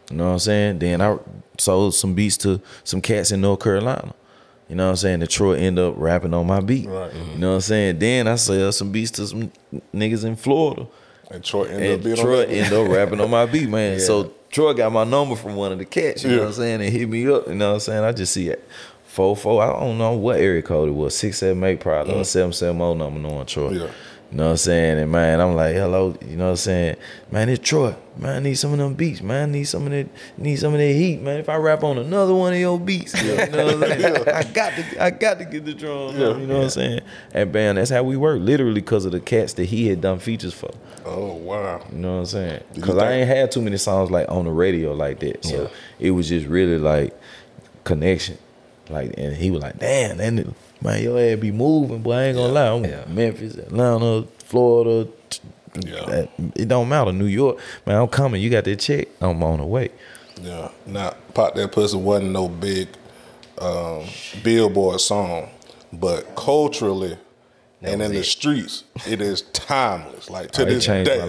[0.10, 0.79] You know what I'm saying?
[0.79, 1.17] Then I
[1.57, 4.13] sold some beats to some cats in North Carolina.
[4.67, 5.19] You know what I'm saying?
[5.19, 6.88] The Troy end up rapping on my beat.
[6.88, 7.13] Right.
[7.13, 7.99] You know what I'm saying?
[7.99, 9.51] Then I sell some beats to some
[9.93, 10.88] niggas in Florida.
[11.32, 12.56] And Troy ended up being Troy on that.
[12.56, 14.00] end up rapping on my beat, man.
[14.00, 16.82] So Troy got my number from one of the cats, you know what I'm saying,
[16.82, 18.04] and hit me up, you know what I'm saying?
[18.04, 18.67] I just see it.
[19.06, 22.22] Four four, I don't know what area code it was, six seven eight probably, or
[22.22, 22.26] mm.
[22.26, 23.72] seven seven oh number knowing Troy.
[23.72, 23.91] Yeah.
[24.32, 24.98] You know what I'm saying?
[25.00, 26.96] And man, I'm like, hello, you know what I'm saying?
[27.32, 27.94] Man, it's Troy.
[28.15, 29.50] Man, I need some of them beats, man.
[29.50, 31.38] I need some of that, need some of that heat, man.
[31.39, 34.28] If I rap on another one of your beats, you know what I'm saying?
[34.34, 36.38] I got to I got to get the drums, Yeah.
[36.38, 37.02] you know what I'm saying?
[37.34, 40.20] And man, that's how we work, literally because of the cats that he had done
[40.20, 40.72] features for.
[41.06, 41.86] Oh wow.
[41.91, 42.63] You know what I'm saying?
[42.74, 45.44] Because I ain't had too many songs like on the radio like that.
[45.44, 47.20] So it was just really like
[47.84, 48.38] connection.
[48.89, 52.13] Like, and he was like, "Damn, that nigga, man, your ass be moving, boy.
[52.13, 52.67] I ain't gonna lie.
[52.70, 53.06] I'm Yeah.
[53.08, 55.10] Memphis, Atlanta, Florida.
[55.86, 56.06] Yeah.
[56.06, 57.13] that- it don't matter.
[57.13, 57.98] New York, man.
[58.02, 58.41] I'm coming.
[58.41, 59.08] You got that check.
[59.22, 59.89] I'm on the way.
[60.41, 60.70] Yeah.
[60.86, 62.88] Now, Pop That Pussy wasn't no big
[63.60, 64.04] um,
[64.44, 65.50] billboard song,
[65.94, 67.17] but culturally
[67.82, 70.30] and was in the streets, it is timeless.
[70.30, 71.22] Like to Oh, it this day.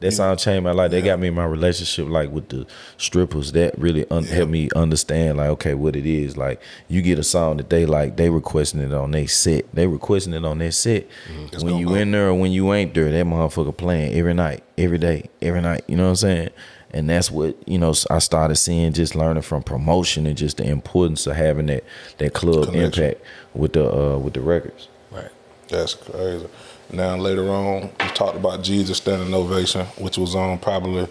[0.00, 0.90] That song changed my life.
[0.90, 2.66] They got me in my relationship, like with the
[2.98, 3.52] strippers.
[3.52, 6.36] That really un- helped me understand, like, okay, what it is.
[6.36, 9.72] Like, you get a song that they like, they requesting it on their set.
[9.74, 11.08] They requesting it on their set.
[11.28, 11.64] Mm-hmm.
[11.64, 14.98] When you in there or when you ain't there, that motherfucker playing every night, every
[14.98, 15.84] day, every night.
[15.86, 16.50] You know what I'm saying?
[16.90, 17.92] And that's what you know.
[18.08, 21.82] I started seeing, just learning from promotion and just the importance of having that
[22.18, 23.04] that club Connection.
[23.04, 24.88] impact with the uh, with the records.
[25.10, 25.30] Right.
[25.68, 26.46] That's crazy.
[26.94, 31.08] Now later on, we talked about Jeezy's Standing Ovation, which was on probably,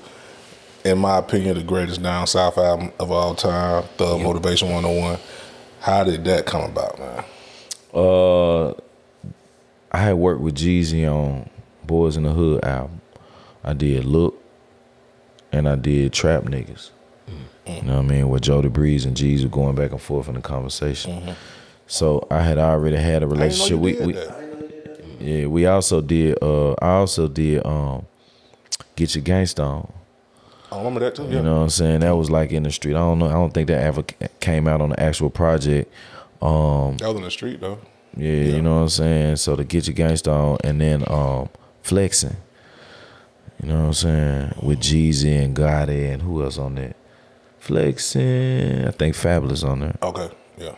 [0.85, 5.19] in my opinion, the greatest down south album of all time, Thug Motivation 101.
[5.81, 7.25] How did that come about, man?
[7.93, 8.69] Uh,
[9.91, 11.49] I had worked with Jeezy on
[11.83, 13.01] Boys in the Hood album.
[13.63, 14.41] I did Look,
[15.51, 16.91] and I did Trap Niggas.
[17.65, 18.29] You know what I mean?
[18.29, 21.35] Where Jody Breeze and Jeezy were going back and forth in the conversation.
[21.87, 23.41] So I had already had a Mm-hmm.
[23.41, 23.79] I didn't know relationship.
[23.79, 24.42] We, we.
[25.23, 26.37] Yeah, we also did.
[26.41, 28.05] Uh, I also did um,
[28.95, 29.93] Get Your Gangsta On.
[30.69, 31.23] I remember that too.
[31.23, 31.37] Yeah.
[31.37, 31.99] You know what I'm saying?
[32.01, 32.95] That was like in the street.
[32.95, 33.27] I don't know.
[33.27, 34.03] I don't think that ever
[34.41, 35.91] came out on the actual project.
[36.41, 37.79] Um, that was in the street though.
[38.17, 39.35] yeah, you know what I'm saying.
[39.37, 41.47] So to get your gangsta on, and then um,
[41.83, 42.35] flexing.
[43.61, 46.97] You know what I'm saying with Jeezy and Gotti and who else on that?
[47.59, 49.95] Flexing, I think Fabolous on there.
[50.03, 50.29] Okay.
[50.57, 50.75] Yeah.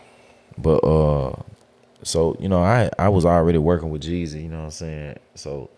[0.56, 1.34] But uh,
[2.06, 4.42] so you know, I I was already working with Jeezy.
[4.42, 5.18] You know what I'm saying.
[5.34, 5.70] So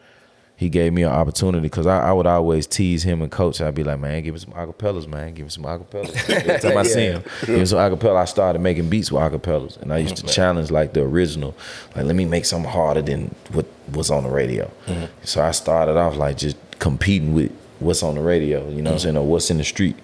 [0.58, 3.60] he gave me an opportunity because I, I would always tease him and coach.
[3.60, 6.28] I'd be like, man, give me some acapellas, man, give me some acapellas.
[6.30, 8.16] Every time I see him, give me some acapella.
[8.16, 10.32] I started making beats with acapellas, and I used to mm-hmm.
[10.32, 11.56] challenge like the original.
[11.94, 14.68] Like, let me make something harder than what was on the radio.
[14.86, 15.04] Mm-hmm.
[15.22, 18.68] So I started off like just competing with what's on the radio.
[18.68, 18.98] You know what I'm mm-hmm.
[18.98, 19.96] saying, or what's in the street.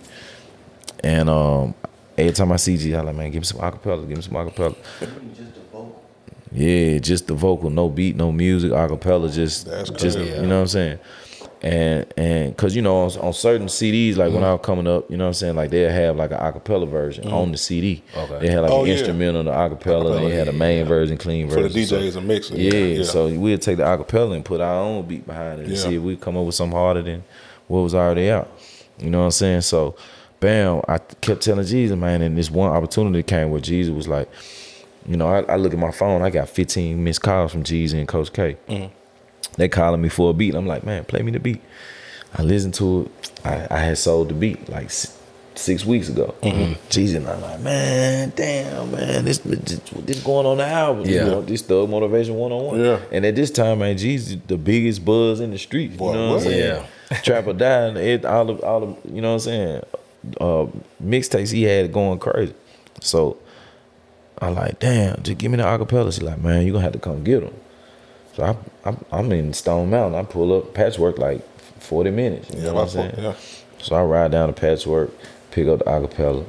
[1.02, 1.74] And um,
[2.16, 4.34] every time I see G, I like, man, give me some acapella, give me some
[4.34, 4.76] acapella.
[6.54, 10.62] Yeah, just the vocal, no beat, no music, acapella, just That's just you know what
[10.62, 10.98] I'm saying.
[11.62, 14.34] And and cause you know on, on certain CDs like Mm-hmm.
[14.34, 16.36] when I was coming up, you know what I'm saying like they'll have like an
[16.38, 18.02] acapella version on the CD.
[18.14, 18.38] Okay.
[18.40, 18.92] They had like Oh, an yeah.
[18.94, 21.62] instrumental, the acapella, and they had a main version, clean version.
[21.62, 21.88] For the version.
[21.88, 22.58] So- DJs and mixers.
[22.58, 25.82] yeah, so we'd take the acapella and put our own beat behind it and Yeah.
[25.82, 27.24] see if we come up with something harder than
[27.66, 28.50] what was already out.
[28.98, 29.62] You know what I'm saying?
[29.62, 29.96] So,
[30.40, 34.28] bam, I kept telling Jeezy, man, and this one opportunity came where Jeezy was like,
[35.06, 37.98] you know, I, I look at my phone, I got 15 missed calls from Jeezy
[37.98, 38.56] and Coach K.
[39.56, 40.54] They calling me for a beat.
[40.54, 41.60] I'm like, man, play me the beat.
[42.36, 43.30] I listened to it.
[43.44, 45.16] I, I had sold the beat like s-
[45.54, 46.34] six weeks ago.
[46.42, 51.04] Jeezy, and I'm like, man, damn, man, this this, this going on the album.
[51.06, 51.24] Yeah.
[51.26, 52.80] You know, this Thug Motivation 101.
[52.84, 53.00] Yeah.
[53.12, 55.96] And at this time, man, Jeezy, the biggest buzz in the streets.
[55.96, 56.84] Boy, you know what I'm saying?
[57.22, 59.82] Trap or Die, it, all of, all of, you know what I'm saying?
[60.40, 60.66] Uh,
[61.04, 62.54] mixtapes he had going crazy.
[63.00, 63.36] So
[64.38, 66.16] I like, damn, just give me the acapella.
[66.16, 67.54] He like, man, you gonna have to come get them.
[68.34, 70.18] So I, I, I'm in Stone Mountain.
[70.18, 71.42] I pull up Patchwerk like
[71.80, 72.50] 40 minutes.
[72.50, 73.14] You Yeah, know what I'm saying?
[73.18, 73.34] yeah.
[73.78, 75.10] So I ride down to Patchwerk,
[75.50, 76.44] pick up the acapella, you know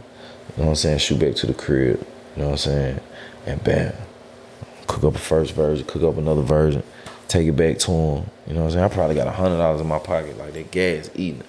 [0.55, 1.99] what I'm saying, shoot back to the crib,
[2.35, 2.99] you know what I'm saying,
[3.45, 3.93] and bam,
[4.87, 6.81] cook up a first version, cook up another version,
[7.27, 8.85] take it back to him, you know what I'm saying.
[8.85, 11.43] I probably got a hundred dollars in my pocket, like that gas eating,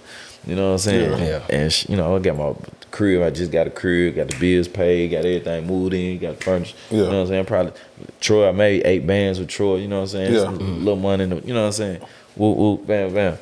[0.44, 1.18] you know what I'm saying.
[1.20, 1.46] Yeah.
[1.49, 2.53] And sh- you know, I got my
[2.97, 3.23] crib.
[3.23, 6.45] I just got a crib, got the bills paid, got everything moved in, got the
[6.45, 6.77] furniture.
[6.91, 7.45] You know what I'm saying.
[7.45, 7.73] Probably
[8.21, 8.49] Troy.
[8.49, 9.77] I made eight bands with Troy.
[9.77, 10.35] You know what I'm saying.
[10.35, 10.41] Yeah.
[10.41, 10.79] Some mm-hmm.
[10.79, 11.25] little money.
[11.25, 12.01] In the, you know what I'm saying.
[12.37, 13.39] Whoop whoop bam bam.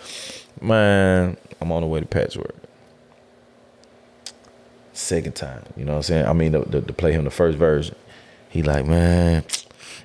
[0.61, 2.55] Man, I'm on the way to Patchwerk.
[4.93, 6.27] Second time, you know what I'm saying.
[6.27, 7.97] I mean, to, to, to play him the first version,
[8.49, 9.45] he like, man,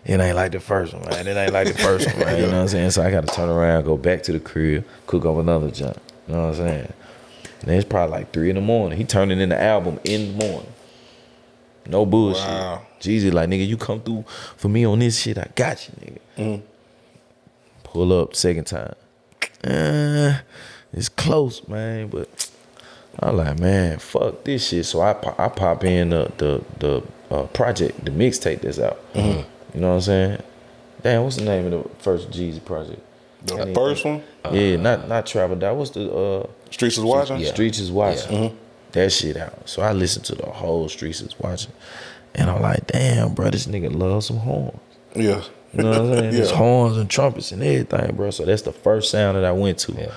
[0.04, 1.28] it ain't like the first one, man.
[1.28, 2.38] It ain't like the first one, man.
[2.38, 2.92] You know what I'm saying.
[2.92, 5.98] So I got to turn around, go back to the crib, cook up another jump.
[6.28, 6.94] You know what I'm saying.
[7.62, 8.98] And it's probably like three in the morning.
[8.98, 10.72] He turning in the album in the morning.
[11.88, 12.48] No bullshit.
[12.48, 12.86] Wow.
[13.00, 14.24] Jeezy like, nigga, you come through
[14.56, 15.38] for me on this shit.
[15.38, 16.20] I got you, nigga.
[16.38, 16.62] Mm.
[17.84, 18.94] Pull up second time.
[19.64, 20.40] Uh,
[20.94, 22.52] it's close, man, but
[23.20, 24.86] I'm like, man, fuck this shit.
[24.86, 27.04] So I po- I pop in the the the
[27.36, 29.14] uh, project, the mixtape that's out.
[29.14, 29.42] Mm-hmm.
[29.74, 30.44] You know what I'm saying?
[31.02, 33.02] Damn, what's the name of the first Jeezy project?
[33.46, 35.72] The first one, yeah, not not Trap or Die.
[35.72, 37.40] What's the uh Streets is watching.
[37.40, 37.52] Yeah.
[37.52, 38.58] Streets is watching.
[38.94, 39.68] That shit out.
[39.70, 41.72] So I listened to the whole Streets is watching.
[42.36, 44.80] And I'm like, damn, bro, this nigga loves some horns.
[45.16, 45.44] Yeah.
[45.74, 46.32] You know what I'm saying?
[46.36, 46.58] There's Yeah.
[46.58, 48.32] horns and trumpets and everything, bro.
[48.32, 49.94] So that's the first sound that I went to.
[49.94, 50.12] Yeah.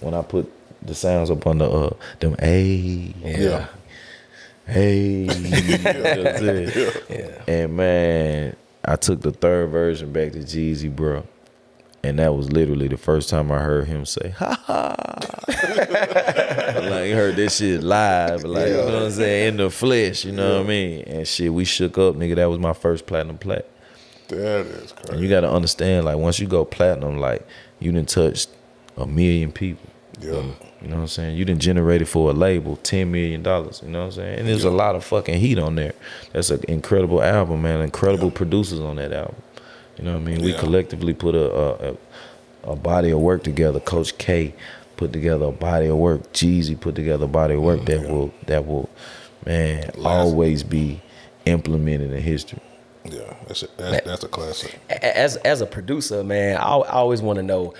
[0.00, 0.50] When I put
[0.82, 1.90] the sounds up on the uh
[2.20, 3.66] them A Yeah.
[4.66, 7.04] hey That's it.
[7.10, 7.42] Yeah.
[7.52, 11.24] And man, I took the third version back to Jeezy, bro.
[12.04, 14.94] And that was literally the first time I heard him say, ha ha.
[15.48, 20.32] like, heard this shit live, like, you know what I'm saying, in the flesh, you
[20.32, 21.00] know what I mean?
[21.02, 22.36] And shit, we shook up, nigga.
[22.36, 23.66] That was my first platinum plat.
[24.28, 25.12] That is crazy.
[25.12, 27.46] And you got to understand, like, once you go platinum, like,
[27.80, 28.50] you done touched
[28.96, 29.88] a million people.
[30.20, 30.42] Yeah.
[30.82, 31.36] You know what I'm saying?
[31.36, 33.40] You done generated for a label $10 million.
[33.40, 34.38] You know what I'm saying?
[34.40, 35.94] And there's a lot of fucking heat on there.
[36.32, 37.80] That's an incredible album, man.
[37.80, 39.36] Incredible producers on that album.
[39.98, 40.42] You know what I mean?
[40.42, 41.96] We collectively put a, a, a,
[42.72, 43.80] a body of work together.
[43.80, 44.54] Coach K
[44.96, 46.32] put together a body of work.
[46.32, 48.12] Jeezy put together a body of work that mm-hmm.
[48.12, 48.88] will, that will,
[49.44, 51.00] man, always be
[51.46, 52.60] implemented in history.
[53.04, 53.36] Yeah.
[53.46, 54.78] That's a, that's, that's a classic.
[54.88, 57.74] As as a producer, man, I, I always want to know: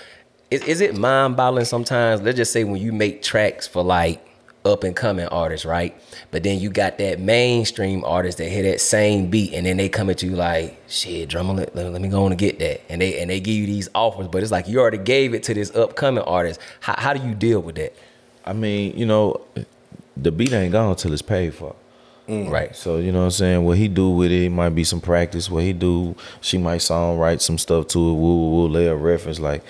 [0.50, 2.22] is, is it mind boggling sometimes?
[2.22, 4.24] Let's just say when you make tracks for like
[4.64, 5.98] up and coming artists, right?
[6.30, 9.88] But then you got that mainstream artist that hit that same beat, and then they
[9.88, 13.00] come at you like, "Shit, drummer, let, let, me go on and get that," and
[13.00, 15.54] they and they give you these offers, but it's like you already gave it to
[15.54, 16.60] this upcoming artist.
[16.80, 17.94] How how do you deal with that?
[18.44, 19.40] I mean, you know,
[20.16, 21.74] the beat ain't gone till it's paid for.
[22.28, 22.50] Mm.
[22.50, 22.76] Right.
[22.76, 23.64] So you know what I'm saying?
[23.64, 25.50] What he do with it, it might be some practice.
[25.50, 28.14] What he do, she might song write some stuff to it.
[28.14, 29.64] We'll, we'll lay a reference like,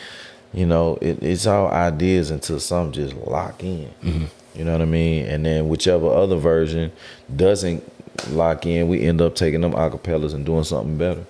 [0.52, 3.90] you know, it, it's all ideas until some just lock in.
[4.02, 4.24] Mm-hmm.
[4.54, 5.26] You know what I mean?
[5.26, 6.90] And then whichever other version
[7.34, 7.84] doesn't
[8.30, 11.24] lock in, we end up taking them acapellas and doing something better.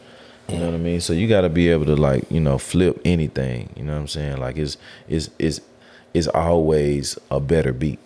[0.48, 1.00] You know what I mean?
[1.02, 3.68] So you got to be able to like, you know, flip anything.
[3.76, 4.38] You know what I'm saying?
[4.38, 5.60] Like it's it's it's
[6.14, 7.98] it's always a better beat.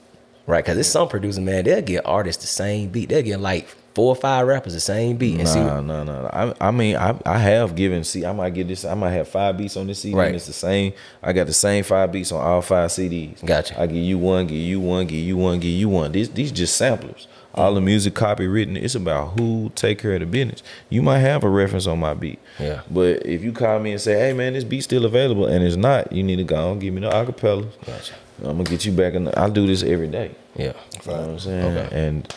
[0.45, 3.11] Right, because it's some producers, man, they'll get artists the same beat.
[3.11, 5.39] They'll get like four or five rappers the same beat.
[5.39, 6.27] And see, Nah, nah, nah.
[6.33, 8.05] I, I mean, I, I have given.
[8.05, 8.85] See, I might get this.
[8.85, 10.15] I might have five beats on this CD.
[10.17, 10.27] Right.
[10.29, 10.93] And it's the same.
[11.23, 13.45] I got the same five beats on all five CDs.
[13.45, 13.81] Gotcha.
[13.81, 16.13] I give you one, give you one, give you one, give you one.
[16.13, 17.27] These these just samplers.
[17.55, 18.83] All the music copywritten.
[18.83, 20.63] It's about who take care of the business.
[20.89, 22.39] You might have a reference on my beat.
[22.59, 22.81] Yeah.
[22.91, 25.77] But if you call me and say, "Hey, man, this beat's still available," and it's
[25.77, 27.67] not, you need to go and give me the acapella.
[27.85, 28.15] Gotcha.
[28.39, 29.13] I'm gonna get you back.
[29.13, 30.31] In the, I do this every day.
[30.57, 30.73] yeah.
[31.05, 31.77] You know what I'm saying?
[31.77, 32.07] Okay.
[32.07, 32.35] And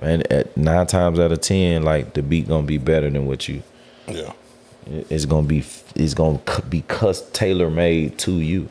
[0.00, 3.48] man, at nine times out of ten, like the beat gonna be better than what
[3.48, 3.62] you.
[4.08, 4.32] Yeah.
[4.86, 5.64] It's gonna be.
[5.94, 8.68] It's gonna be cus tailor made to you.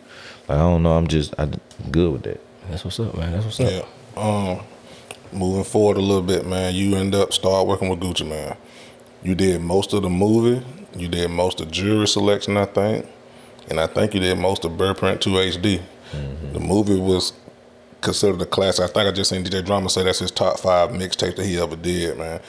[0.48, 0.94] Like I don't know.
[0.94, 1.50] I'm just I
[1.90, 2.40] good with that.
[2.70, 3.32] That's what's up, man.
[3.32, 3.72] That's what's up.
[4.16, 4.22] Yeah.
[4.22, 4.62] Um,
[5.32, 6.76] moving forward a little bit, man.
[6.76, 8.56] You end up start working with Gucci, man.
[9.24, 10.64] You did most of the movie.
[10.96, 13.08] You did most of Jewelry Selection, I think,
[13.70, 15.82] and I think you did most of Burrrprint 2 HD.
[16.54, 17.34] The movie was
[18.04, 18.86] considered a classic.
[18.86, 21.60] I think I just seen DJ Drama say that's his top five mixtape that he
[21.60, 22.42] ever did, man.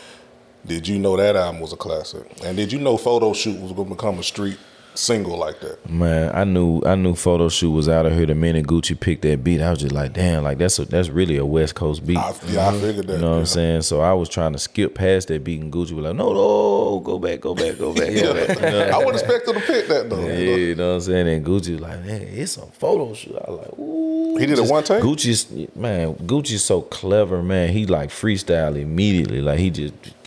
[0.67, 2.27] Did you know that album was a classic?
[2.43, 4.59] And did you know Photo Shoot was going to become a street
[4.95, 5.89] single like that?
[5.89, 9.23] Man, I knew I knew photo shoot was out of here the minute Gucci picked
[9.23, 9.61] that beat.
[9.61, 12.17] I was just like, damn, like that's a, that's really a West Coast beat.
[12.17, 13.15] I, yeah, I figured that.
[13.15, 13.41] You know what yeah.
[13.41, 13.83] I'm saying?
[13.83, 17.01] So I was trying to skip past that beat, and Gucci was like, "No, no,
[17.01, 18.91] go back, go back, go back, go back." You know?
[18.93, 20.21] I would expect him to pick that though.
[20.21, 20.57] Yeah, you know?
[20.57, 21.29] you know what I'm saying?
[21.29, 23.37] And Gucci was like, man, it's a photo shoot.
[23.37, 24.37] I was like, ooh.
[24.37, 25.03] He did it one take?
[25.03, 27.71] Gucci's man, Gucci's so clever, man.
[27.71, 29.41] He like freestyle immediately.
[29.41, 29.95] Like he just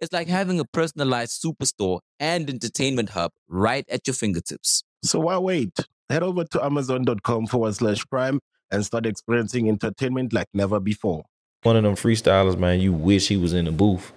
[0.00, 4.82] It's like having a personalized superstore and entertainment hub right at your fingertips.
[5.02, 5.74] So why wait?
[6.10, 11.24] Head over to amazon.com forward slash prime and start experiencing entertainment like never before.
[11.62, 12.80] one of them freestylers, man.
[12.80, 14.12] You wish he was in the booth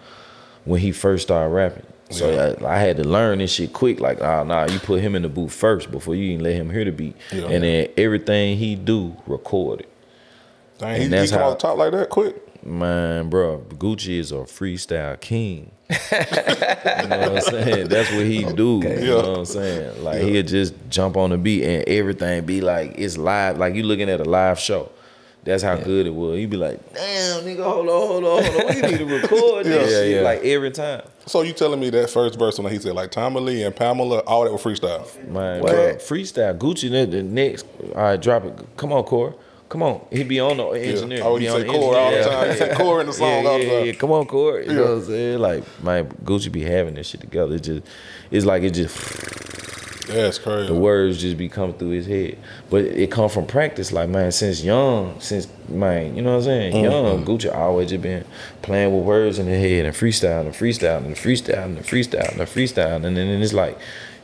[0.65, 1.85] when he first started rapping.
[2.11, 3.99] So I, I had to learn this shit quick.
[3.99, 6.69] Like, ah, nah, you put him in the booth first before you even let him
[6.71, 7.45] hear the beat, Yeah.
[7.45, 9.87] and then everything he do recorded.
[10.79, 12.35] Dang, And he, he that's come how- on top like that quick.
[12.63, 15.71] Man, bro, Gucci is a freestyle king.
[15.89, 15.95] you
[17.07, 17.87] know what I'm saying?
[17.87, 18.81] That's what he do.
[18.83, 20.03] You know what I'm saying?
[20.03, 23.57] Like he'll just jump on the beat and everything be like it's live.
[23.57, 24.91] Like you looking at a live show.
[25.45, 26.37] That's how good it was.
[26.37, 28.75] He'd be like, "Damn, nigga, hold on, hold on, hold on.
[28.75, 30.21] We need to record this Yeah, shit." yeah.
[30.21, 33.39] Like every time, So you telling me that first verse when he said like Tommy
[33.39, 35.07] Lee and Pamela, all that was freestyle?
[35.29, 35.61] man.
[35.61, 36.91] Bro, freestyle Gucci.
[36.91, 38.59] The, the next, all right, drop it.
[38.75, 39.33] Come on, Core.
[39.69, 40.01] Come on.
[40.11, 41.21] He be on the engineer.
[41.23, 42.57] Oh, He say the Core all the time.
[42.57, 43.85] Say Core in the song yeah, all the yeah, time.
[43.85, 44.59] Yeah, come on, Core.
[44.61, 45.39] You know what I'm saying?
[45.39, 47.55] Like, man, Gucci be having this shit together.
[47.55, 47.85] It just,
[48.31, 48.97] it's like it just
[50.09, 50.73] Yeah, it's crazy.
[50.73, 52.39] the words just be coming through his head.
[52.71, 53.91] But it come from practice.
[53.91, 56.73] Like man, since young, since man, you know what I'm saying?
[56.73, 56.91] Mm-hmm.
[56.91, 58.25] Young, Gucci always just been
[58.63, 62.49] playing with words in his head and freestyling and freestyling and freestyling and freestyling and
[62.49, 63.05] freestyling.
[63.05, 63.77] And then it's like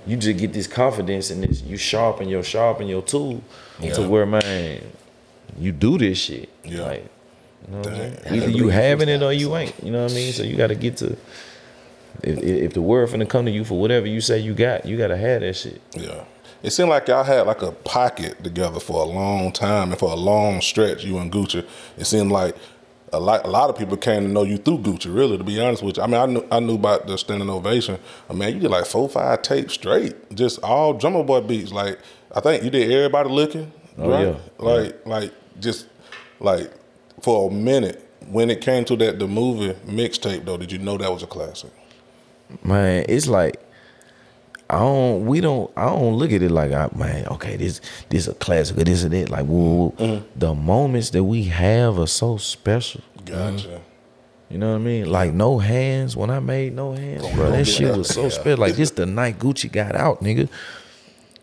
[0.08, 3.44] you just get this confidence and this you sharpen your sharpen your tool
[3.94, 4.82] to where man,
[5.60, 6.50] you do this shit.
[6.64, 6.82] Yeah.
[6.82, 7.10] Like
[7.68, 7.84] you know?
[7.84, 8.18] Dang.
[8.28, 9.74] Either you having it or you ain't.
[9.84, 10.34] You know what I mean?
[10.34, 11.18] So you gotta get to
[12.24, 14.86] if, if if the word finna come to you for whatever you say you got,
[14.86, 15.82] you gotta have that shit.
[15.94, 16.24] Yeah.
[16.64, 20.12] It seemed like y'all had like a pocket together for a long time and for
[20.12, 21.68] a long stretch, you and Gucci.
[21.98, 22.56] It seemed like
[23.14, 25.60] a lot a lot of people came to know you through Gucci, really, to be
[25.60, 26.04] honest with you.
[26.04, 28.00] I mean, I knew I knew about the standing ovation.
[28.30, 30.36] I mean, you did like four, five tapes straight.
[30.36, 31.72] Just all Drumma Boy beats.
[31.72, 32.00] Like
[32.34, 33.72] I think you did everybody looking.
[33.98, 34.28] Oh, right?
[34.28, 34.38] yeah.
[34.58, 35.88] Like like just
[36.40, 36.72] like
[37.22, 38.02] for a minute.
[38.28, 41.28] When it came to that the movie mixtape though, did you know that was a
[41.28, 41.72] classic?
[42.64, 43.62] man, it's like
[44.70, 45.26] I don't.
[45.28, 45.72] We don't.
[45.78, 47.28] I don't look at it like, I, man.
[47.28, 49.30] Okay, this this a classic or this or that.
[49.30, 49.94] Like, whoa.
[49.98, 50.40] Mm-hmm.
[50.40, 53.02] the moments that we have are so special.
[53.26, 53.82] Gotcha.
[54.50, 55.10] You know what I mean?
[55.10, 56.16] Like no hands.
[56.16, 58.58] When I made no hands, bro, that shit was so special.
[58.58, 60.50] Like this, the night Gucci got out, nigga.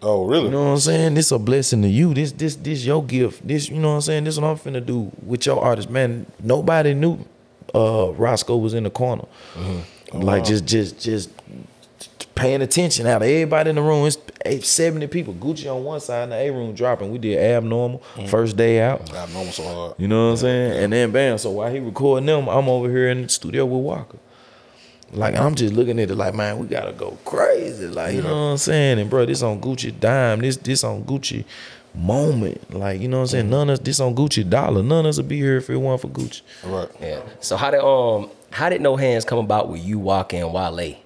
[0.02, 0.46] Oh, really?
[0.46, 1.14] You know what I'm saying?
[1.14, 2.12] This a blessing to you.
[2.12, 3.46] This this this your gift.
[3.46, 4.24] This you know what I'm saying?
[4.24, 6.26] This what I'm finna do with your artist, man.
[6.42, 7.24] Nobody knew
[7.74, 9.24] uh Roscoe was in the corner.
[10.12, 11.30] like just just just
[12.34, 14.06] paying attention out of everybody in the room.
[14.06, 15.34] It's eight, 70 people.
[15.34, 17.12] Gucci on one side and the A room dropping.
[17.12, 18.02] We did abnormal.
[18.26, 19.12] First day out.
[19.14, 19.94] I so hard.
[19.98, 20.84] You know what I'm saying?
[20.84, 21.38] And then bam.
[21.38, 24.16] So while he recording them, I'm over here in the studio with Waka.
[25.12, 27.86] Like I'm just looking at it like, man, we gotta go crazy.
[27.86, 28.98] Like, you know what I'm saying?
[28.98, 31.44] And bro, this on Gucci dime, this this on Gucci
[31.94, 32.72] moment.
[32.72, 33.50] Like, you know what I'm saying?
[33.50, 34.82] None of us this on Gucci dollar.
[34.82, 36.40] None of us would be here if it weren't for Gucci.
[36.64, 36.88] Right.
[37.00, 37.20] Yeah.
[37.40, 40.96] So how did um how did No Hands come about with you walking Wale?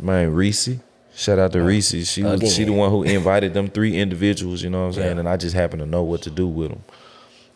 [0.00, 0.70] Man, Reese.
[1.14, 2.08] Shout out to Reese.
[2.08, 2.50] She was Again.
[2.50, 5.14] she the one who invited them three individuals, you know what I'm saying?
[5.14, 5.20] Yeah.
[5.20, 6.84] And I just happened to know what to do with them.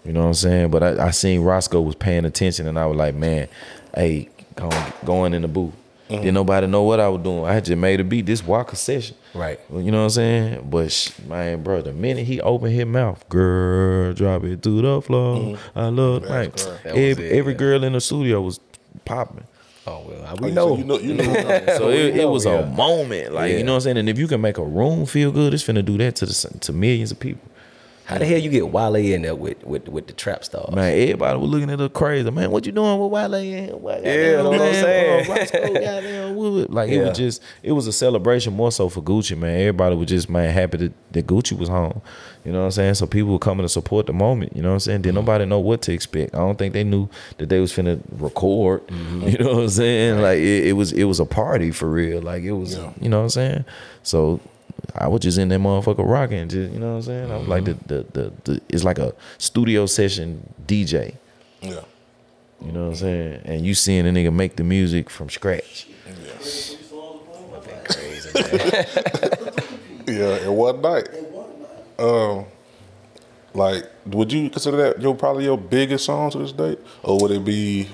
[0.05, 0.71] You know what I'm saying?
[0.73, 3.47] But I, I seen Roscoe was paying attention and I was like, man,
[3.95, 5.73] hey, going, going in the booth.
[6.09, 6.17] Mm-hmm.
[6.23, 7.45] Didn't nobody know what I was doing.
[7.45, 8.27] I had just made a beat.
[8.27, 9.17] This Waka session.
[9.35, 9.59] Right.
[9.73, 10.69] You know what I'm saying?
[10.69, 15.01] But sh- man, bro, the minute he opened his mouth, girl, drop it to the
[15.01, 15.59] floor.
[15.75, 16.51] I love man.
[16.51, 16.65] That's.
[16.67, 17.59] That Every, it, every yeah.
[17.59, 18.61] girl in the studio was
[19.07, 19.45] popping.
[19.87, 20.69] Oh well, Oh, we you- know.
[20.69, 21.25] so you know, you know.
[21.79, 22.59] So it, it was yeah.
[22.61, 23.59] a moment, like Yeah.
[23.59, 23.97] you know what I'm saying.
[23.97, 26.59] And if you can make a room feel good, it's finna do that to the
[26.61, 27.49] to millions of people.
[28.05, 30.75] How the hell you get Wale in there with with with the trap stars?
[30.75, 32.31] Man, everybody was looking at her crazy.
[32.31, 33.35] Man, what you doing with Wale?
[33.35, 35.31] And what, Yeah, goddamn, know what I'm saying?
[35.31, 36.71] Roscoe, goddamn, Wood.
[36.71, 39.59] Like it was just, it was a celebration more so for Gucci, man.
[39.61, 42.03] Everybody was just man happy that, that Gucci was home.
[42.45, 42.95] You know what I'm saying?
[42.95, 44.57] So people were coming to support the moment.
[44.57, 44.97] You know what I'm saying?
[44.99, 45.03] Mm-hmm.
[45.03, 46.35] Didn't nobody know what to expect.
[46.35, 48.83] I don't think they knew that they was finna record.
[48.91, 50.21] You know what I'm saying?
[50.21, 52.21] Like it, it was, it was a party for real.
[52.21, 52.91] Like it was, Yeah.
[53.01, 53.65] you know what I'm saying?
[54.03, 54.41] So.
[54.95, 57.31] I was just in that motherfucker rocking, just you know what I'm saying.
[57.31, 61.15] I was like the, the the the it's like a studio session DJ.
[61.61, 61.81] Yeah.
[62.65, 63.41] You know what I'm saying?
[63.45, 65.89] And you seeing a nigga make the music from scratch.
[70.07, 71.09] Yeah, in one night.
[71.99, 72.45] Um,
[73.55, 77.31] like, would you consider that your probably your biggest song to this date, or would
[77.31, 77.89] it be?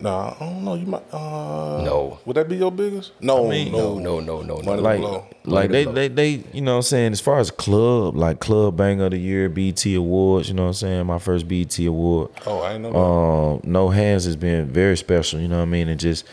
[0.00, 0.74] Nah, I don't know.
[0.74, 1.02] You might.
[1.12, 2.18] Uh, No.
[2.26, 3.12] Would that be your biggest?
[3.20, 4.62] No, mean, no, no, no, no, no.
[4.62, 7.12] Money Like, like they, they, they, you know what I'm saying?
[7.12, 10.68] As far as club, like club bang of the year, BET awards, you know what
[10.68, 11.06] I'm saying?
[11.06, 12.30] My first BET award.
[12.46, 12.98] Oh, I ain't know that.
[12.98, 15.88] Um, no hands has been very special, you know what I mean?
[15.88, 16.24] And just,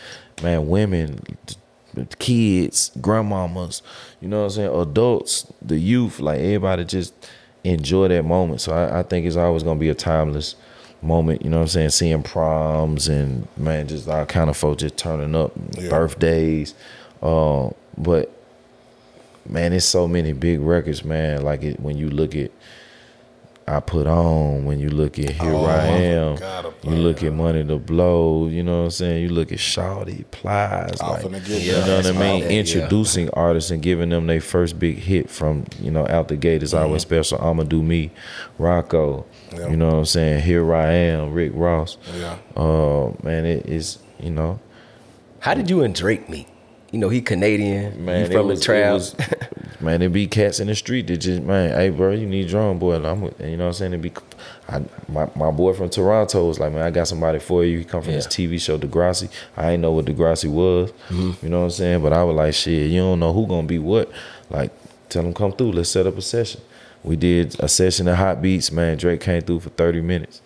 [0.42, 1.20] man, women,
[2.18, 3.82] kids, grandmamas,
[4.20, 4.74] you know what I'm saying?
[4.74, 7.14] Adults, the youth, like everybody just
[7.62, 8.60] enjoy that moment.
[8.60, 10.56] So I, I think it's always gonna be a timeless
[11.04, 11.90] moment, you know what I'm saying?
[11.90, 15.88] Seeing proms and man, just all kind of folks just turning up, Yeah.
[15.90, 16.74] birthdays.
[17.22, 18.30] Uh, but
[19.48, 21.42] man, it's so many big records, man.
[21.42, 22.50] Like it when you look at
[23.66, 27.22] I put on, when you look at Here Oh, I I Am, forgot you look
[27.22, 29.22] at Money to Blow, you know what I'm saying?
[29.22, 31.86] You look at Shawty, Plies, I'm like, finna get you that.
[31.86, 32.20] know what I mean?
[32.20, 32.58] all that, yeah.
[32.60, 36.62] Introducing artists and giving them their first big hit from, you know, out the gate
[36.62, 37.40] is always special.
[37.40, 38.10] I'ma do me,
[38.58, 39.56] Rocko, Mm-hmm.
[39.60, 39.68] Yeah.
[39.70, 40.42] you know what I'm saying?
[40.42, 41.96] Here I Am, Rick Ross.
[42.14, 42.36] Yeah.
[42.56, 44.58] Uh, man, it is, you know,
[45.38, 46.48] How did you and Drake meet?
[46.94, 48.04] You know, he Canadian.
[48.04, 49.16] Man, you from was, the was-
[49.80, 52.78] man, it be cats in the street that just man, hey bro, you need Drumma
[52.78, 52.94] Boy.
[52.94, 53.94] And I'm, you know what I'm saying?
[53.94, 54.12] It be,
[54.68, 57.78] I, my my boy from Toronto was like, man, I got somebody for you.
[57.78, 59.28] He come from this TV show Degrassi.
[59.56, 60.92] I ain't know what Degrassi was.
[61.08, 61.44] Mm-hmm.
[61.44, 62.00] You know what I'm saying?
[62.00, 64.08] But I was like, shit, you don't know who gonna be what.
[64.48, 64.70] Like,
[65.08, 65.72] tell him come through.
[65.72, 66.60] Let's set up a session.
[67.02, 68.70] We did a session of hot beats.
[68.70, 70.42] Man, Drake came through for 30 minutes.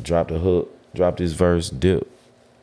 [0.00, 2.13] Dropped a hook, dropped his verse, dipped.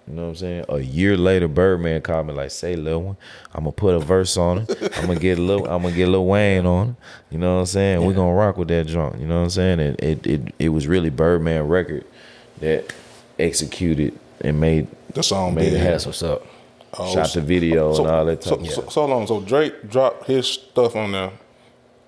[0.08, 0.66] You know what I'm saying?
[0.70, 3.18] A year later, Birdman called me like, "Say, little one,
[3.54, 4.98] I'm gonna put a verse on it.
[4.98, 6.96] I'm gonna get a little, I'm gonna get a Lil Wayne on it.
[7.34, 8.06] You know what I'm saying?
[8.06, 9.20] We're gonna rock with that joint.
[9.20, 9.80] You know what I'm saying?
[9.80, 12.04] And it, it, it was really Birdman record
[12.60, 12.92] that
[13.40, 15.78] executed and made The song made it big.
[15.80, 15.92] happen.
[15.92, 16.46] That's what's up.
[16.98, 19.26] Oh, Shot the video so, and all that So, so, so long.
[19.28, 21.32] So Drake dropped his stuff on there,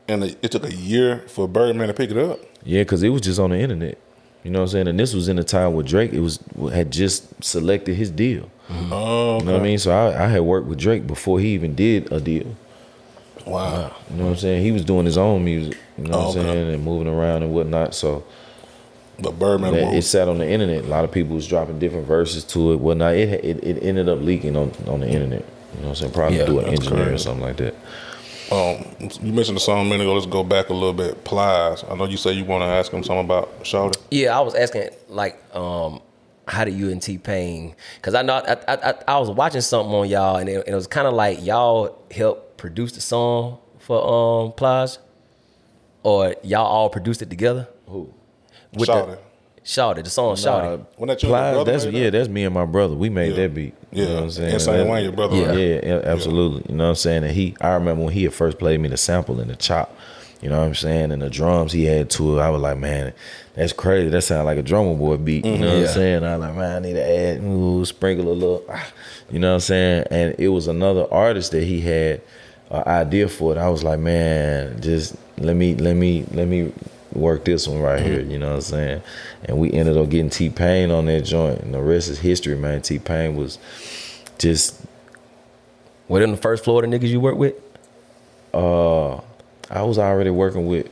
[0.09, 2.39] and it, it took a year for Birdman to pick it up.
[2.65, 3.97] Yeah, because it was just on the internet.
[4.43, 4.87] You know what I'm saying?
[4.89, 6.39] And this was in a time where Drake it was
[6.73, 8.49] had just selected his deal.
[8.69, 8.93] Mm-hmm.
[8.93, 9.77] Oh, You know what I mean?
[9.77, 12.55] So I, I had worked with Drake before he even did a deal.
[13.45, 13.95] wow.
[14.09, 14.63] You know what I'm saying?
[14.63, 15.77] He was doing his own music.
[15.97, 16.53] You know Oh, what I'm oh, okay.
[16.59, 16.73] saying?
[16.75, 17.95] And moving around and whatnot.
[17.95, 18.23] So
[19.19, 20.83] But Birdman, that, it sat on the internet.
[20.85, 22.77] A lot of people was dropping different verses to it.
[22.79, 23.15] Whatnot.
[23.15, 25.45] It it, it ended up leaking on, on the internet.
[25.75, 26.11] You know what I'm saying?
[26.13, 27.75] Probably Yeah, through an that's engineer or something like that.
[28.53, 28.85] Um,
[29.23, 30.13] you mentioned the song a minute ago.
[30.13, 31.23] Let's go back a little bit.
[31.23, 31.83] Plies.
[31.89, 33.97] I know you say you want to ask him something about Shawty.
[34.11, 36.01] Yeah, I was asking like, um,
[36.47, 37.75] how did you and T Pain?
[37.95, 40.75] Because I know I, I, I, I was watching something on y'all, and it, it
[40.75, 44.97] was kind of like y'all helped produce the song for um Plage,
[46.03, 47.67] or y'all all produced it together.
[47.87, 48.13] Who?
[48.73, 48.89] With.
[49.63, 50.85] The, Shawty, the song Shawty.
[50.97, 52.11] When that your Plies, brother that's made yeah, that?
[52.11, 52.95] that's me and my brother.
[52.95, 53.43] We made Yeah.
[53.43, 53.73] that beat.
[53.91, 54.09] You Yeah.
[54.09, 54.51] know what I'm saying?
[54.53, 55.51] And same That- way your brother Yeah.
[55.53, 56.63] made Yeah, yeah, absolutely.
[56.69, 57.23] You know what I'm saying?
[57.23, 59.95] And he, I remember when he had first played me the sample and the chop.
[60.41, 61.11] You know what I'm saying?
[61.13, 62.41] And the drums he had to it.
[62.41, 63.13] I was like, man,
[63.55, 64.09] that's crazy.
[64.09, 65.45] That sounded like a Drumma Boy beat.
[65.45, 65.87] You know what Yeah.
[65.87, 66.23] I'm saying?
[66.25, 68.63] I was like, man, I need to add, ooh, sprinkle a little.
[68.69, 68.85] ah.
[69.31, 70.05] You know what I'm saying?
[70.11, 72.19] And it was another artist that he had
[72.69, 73.57] an idea for it.
[73.57, 76.73] I was like, man, just let me, let me, let me
[77.13, 78.21] work this one right here.
[78.21, 79.01] You know what I'm saying?
[79.45, 82.55] And we ended up getting T Pain on that joint, and the rest is history,
[82.55, 82.81] man.
[82.81, 83.57] T Pain was
[84.37, 84.81] just
[86.07, 87.55] Were them the first Florida niggas you worked with?
[88.53, 89.15] uh
[89.69, 90.87] I was already working with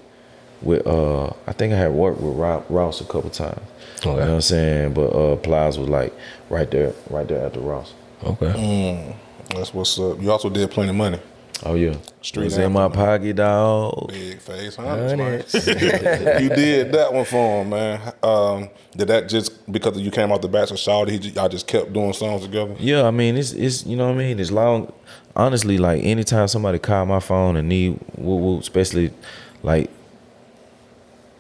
[0.62, 3.62] with uh I think I had worked with Rob, Ross a couple times.
[4.04, 4.94] You know what I'm saying?
[4.94, 6.14] But uh Plies was like
[6.50, 7.94] right there, right there after Ross.
[8.24, 9.16] Okay.
[9.50, 10.22] That's what's up.
[10.22, 11.20] You also did plenty of money.
[11.64, 13.00] Oh yeah, Street was in my anthem.
[13.00, 14.08] pocket, dog.
[14.08, 15.44] Big face hunters, man.
[16.44, 18.14] you did that one for him, man.
[18.24, 21.06] Um, did that just because you came out the bachelor shower?
[21.10, 22.76] He ju- y'all just kept doing songs together.
[22.80, 24.40] Yeah, I mean it's it's you know what I mean.
[24.40, 24.92] It's long.
[25.36, 29.12] Honestly, like anytime somebody call my phone and need woo woo, especially
[29.62, 29.90] like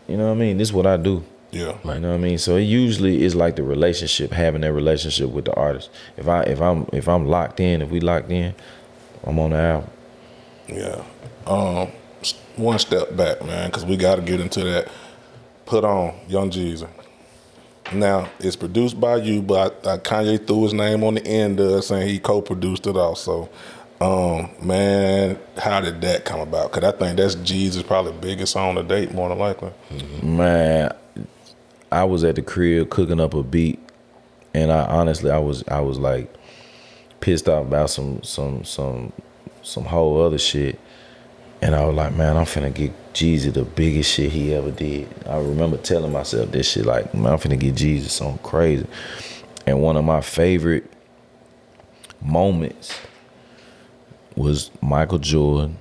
[0.07, 0.57] you know what I mean.
[0.57, 1.23] This is what I do.
[1.51, 2.37] Yeah, You know what I mean?
[2.37, 5.89] So it usually is like the relationship, having that relationship with the artist.
[6.15, 8.55] If I if I'm if I'm locked in, if we locked in,
[9.25, 9.89] I'm on the album.
[10.67, 11.03] Yeah.
[11.45, 11.91] Um,
[12.55, 14.89] one step back, man, because we got to get into that.
[15.65, 16.89] Put on Young Jeezy.
[17.93, 21.69] Now it's produced by you, but uh, Kanye threw his name on the end of
[21.71, 23.49] it, saying he co-produced it also.
[23.99, 26.71] Um, man, how did that come about?
[26.71, 29.71] Cause I think that's Jeezy's probably biggest song to date, more than likely.
[30.23, 30.91] Man,
[31.91, 33.79] I was at the crib cooking up a beat,
[34.53, 36.33] and I honestly I was I was like
[37.19, 39.13] pissed off about some some some
[39.61, 40.79] some whole other shit,
[41.61, 45.07] and I was like, man, I'm finna get Jeezy the biggest shit he ever did.
[45.27, 48.87] I remember telling myself this shit like, man, I'm finna get Jeezy something crazy,
[49.65, 50.91] and one of my favorite
[52.21, 52.99] moments
[54.35, 55.77] was Michael Jordan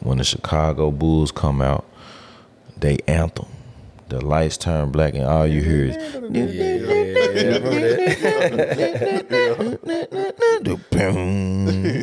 [0.00, 1.84] when the Chicago Bulls come out,
[2.76, 3.46] they anthem.
[4.10, 5.96] The lights turn black and all you hear is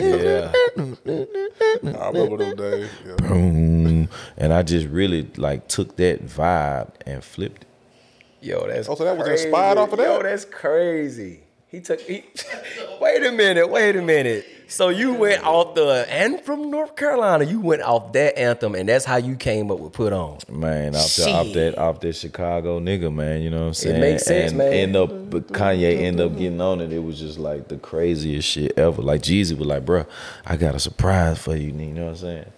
[0.09, 0.51] yeah.
[2.13, 2.89] Remember those days.
[3.05, 3.15] Yeah.
[3.27, 4.09] boom.
[4.37, 7.67] And I just really like took that vibe and flipped it.
[8.41, 9.43] Yo, that's Oh, so that was crazy.
[9.45, 10.05] inspired off of that?
[10.07, 11.41] Yo, that's crazy.
[11.71, 12.01] He took.
[12.01, 12.25] He,
[13.01, 13.69] wait a minute.
[13.69, 14.45] Wait a minute.
[14.67, 17.45] So you went off the and from North Carolina.
[17.45, 20.95] You went off that anthem, and that's how you came up with "Put On." Man,
[20.95, 24.01] off, the, off that off that Chicago nigga, man, you know what I'm saying?
[24.01, 24.73] makes sense, and man.
[24.73, 26.91] End up but Kanye end up getting on it.
[26.91, 29.01] It was just like the craziest shit ever.
[29.01, 30.05] Like Jeezy was like, bruh,
[30.45, 32.51] I got a surprise for you, you know what I'm saying?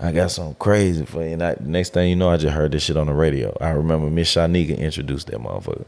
[0.00, 1.34] I got something crazy for you.
[1.34, 3.56] And I, next thing you know, I just heard this shit on the radio.
[3.60, 5.84] I remember Miss Shanika introduced that motherfucker.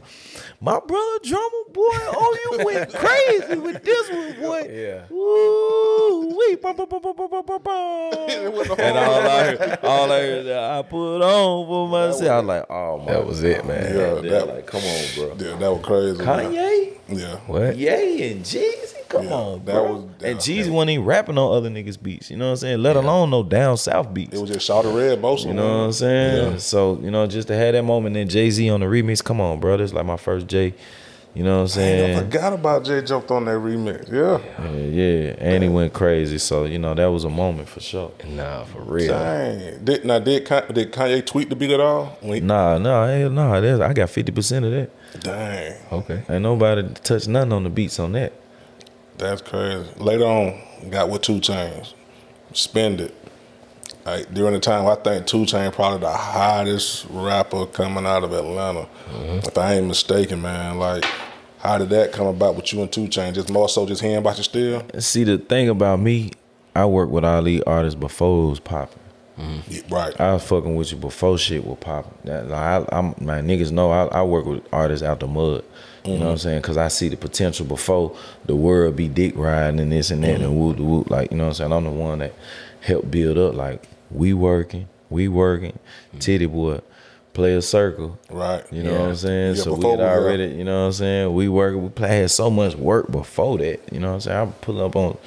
[0.61, 4.57] My brother Drumma Boy, oh you went crazy with this one, boy.
[4.77, 5.03] Yeah.
[5.11, 8.13] Ooh, wee, bum, bum, bum, bum, bum, bum, bum, bum.
[8.79, 12.21] And all I heard, all I heard, I put on for myself.
[12.31, 13.95] I was like, oh my, That was it, man.
[13.95, 15.27] Yeah, that- like, come on, bro.
[15.37, 16.17] Yeah, that was crazy.
[16.23, 16.51] man.
[16.53, 17.35] Kanye, Yeah.
[17.47, 17.77] What?
[17.77, 19.83] Yay, and Jeezy, come Yeah, on, that bro.
[19.93, 22.29] was- and that- Jeezy wasn't even rapping on other niggas' beats.
[22.31, 22.81] You know what I'm saying?
[22.83, 24.35] Let alone no down south beats.
[24.37, 26.51] It was just Shawty Redd most of You know what I'm saying?
[26.53, 26.57] Yeah.
[26.57, 29.39] So, you know, just to have that moment, then Jay Z on the remix, come
[29.41, 29.77] on, bro.
[29.77, 30.73] That's like my first Jay.
[31.35, 32.19] You know what I'm Damn, I saying?
[32.31, 34.11] forgot about Jay jumped on that remix.
[34.11, 34.39] Yeah.
[34.73, 34.81] Yeah,
[35.27, 35.35] yeah.
[35.37, 36.39] And he went crazy.
[36.39, 38.11] So, you know, that was a moment for sure.
[38.27, 39.09] Nah, for real.
[39.09, 39.83] Dang.
[39.83, 42.17] Did, now, did, did Kanye tweet the beat at all?
[42.21, 43.59] When he- Nah, nah, hell nah.
[43.59, 44.89] That's, I got 50% of that.
[45.21, 45.73] Dang.
[45.91, 46.23] Okay.
[46.27, 48.33] Ain't nobody touch nothing on the beats on that.
[49.17, 49.89] That's crazy.
[49.97, 51.93] Later on, got with 2 Chainz.
[52.53, 53.13] Spend it.
[54.07, 58.31] Like, during the time, I think Two Chain probably the hottest rapper coming out of
[58.31, 58.87] Atlanta.
[59.11, 59.47] Mm-hmm.
[59.47, 60.79] If I ain't mistaken, man.
[60.79, 61.03] Like,
[61.59, 63.33] how did that come about with you and Two Chain?
[63.33, 64.81] Just more so just hearing about you still?
[64.99, 66.31] See, the thing about me,
[66.73, 68.99] I worked with all these artists before it was popping.
[69.37, 69.71] Mm-hmm.
[69.73, 70.21] Yeah, right.
[70.21, 72.17] I was fucking with you before shit was popping.
[72.23, 72.59] That, like,
[72.93, 75.65] I, I'm, my niggas know I, I work with artists out the mud.
[76.07, 76.61] You know what I'm saying?
[76.61, 80.41] Because I see the potential before the world be dick riding and this and that
[80.41, 81.09] and whoop whoop.
[81.09, 81.71] Like, you know what I'm saying?
[81.73, 82.33] I'm the one that
[82.81, 83.55] helped build up.
[83.55, 85.77] Like, we working, we working.
[86.17, 86.81] Tity Boi,
[87.33, 88.17] play a circle.
[88.29, 88.63] Right.
[88.71, 89.55] You know what I'm saying?
[89.55, 91.33] Yeah, so we had already, you know what I'm saying?
[91.33, 93.81] We work, we play, had so much work before that.
[93.91, 94.37] You know what I'm saying?
[94.37, 95.17] I'm pulling up on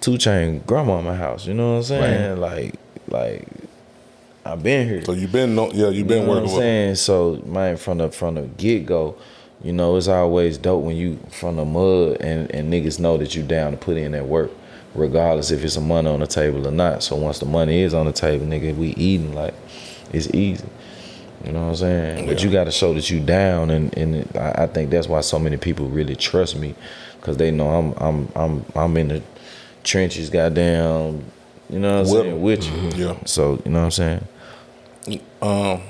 [0.00, 1.46] two chain grandma in my house.
[1.46, 2.40] You know what I'm saying?
[2.40, 2.74] Like,
[3.08, 3.48] like
[4.44, 5.04] I've been here.
[5.04, 6.94] So you been, no, yeah, you been you know working what I'm saying?
[6.96, 9.16] So man, from the from the get go,
[9.62, 13.34] you know, it's always dope when you from the mud and, and niggas know that
[13.34, 14.50] you down to put in that work,
[14.94, 17.02] regardless if it's some money on the table or not.
[17.02, 19.54] So once the money is on the table, nigga, we eating like
[20.12, 20.66] it's easy.
[21.44, 22.26] You know what I'm saying?
[22.26, 25.20] But you got to show that you down, and and I, I think that's why
[25.22, 26.74] so many people really trust me,
[27.20, 29.22] because they know I'm I'm I'm I'm in the
[29.82, 31.24] trenches, goddamn.
[31.68, 32.42] You know what I'm With saying?
[32.42, 32.72] With you.
[32.72, 32.96] Mhm.
[33.18, 33.24] Yeah.
[33.24, 34.28] So you know what I'm saying?
[35.40, 35.80] um,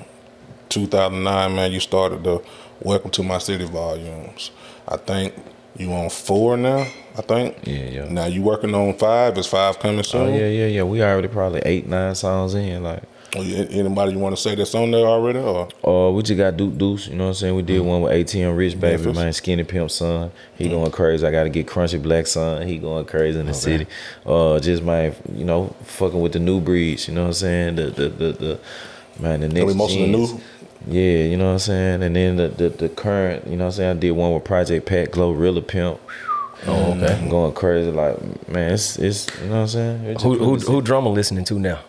[0.70, 2.41] 2009, man, you started the
[2.85, 4.51] Welcome to My City volumes.
[4.89, 5.35] I think
[5.76, 6.87] you on four now.
[7.16, 7.57] I think.
[7.64, 8.05] Yeah, yeah.
[8.11, 9.39] Now you working on five.
[9.39, 10.28] Is five coming soon?
[10.28, 10.83] Oh yeah, yeah, yeah.
[10.83, 12.83] We already probably eight, nine songs in.
[12.83, 13.03] Like,
[13.37, 15.39] you- Anybody you want to say that's on there already?
[15.39, 17.07] Or uh, we just got Duke Deuce.
[17.07, 17.55] You know what I'm saying?
[17.55, 19.16] We did one with ATM Richbaby, Memphis.
[19.16, 19.33] man.
[19.33, 20.33] Skinny Pimp son.
[20.57, 21.24] He going crazy.
[21.26, 22.66] I got to get Crunchy Black son.
[22.66, 23.87] He going crazy in the city.
[24.26, 27.07] Uh, just my, you know, fucking with the new breeds.
[27.07, 27.76] You know what I'm saying?
[27.76, 28.61] The the the, the
[29.20, 29.74] man, the next.
[29.74, 30.41] most of the new?
[30.87, 32.03] Yeah, you know what I'm saying?
[32.03, 33.97] And then the, the the current, you know what I'm saying?
[33.97, 36.01] I did one with Project Pat GloRilla Pimp.
[36.66, 37.14] Oh, okay.
[37.14, 37.91] I'm going crazy.
[37.91, 40.16] Like, man, it's it's you know what I'm saying.
[40.20, 41.80] Who who who Drumma listening to now?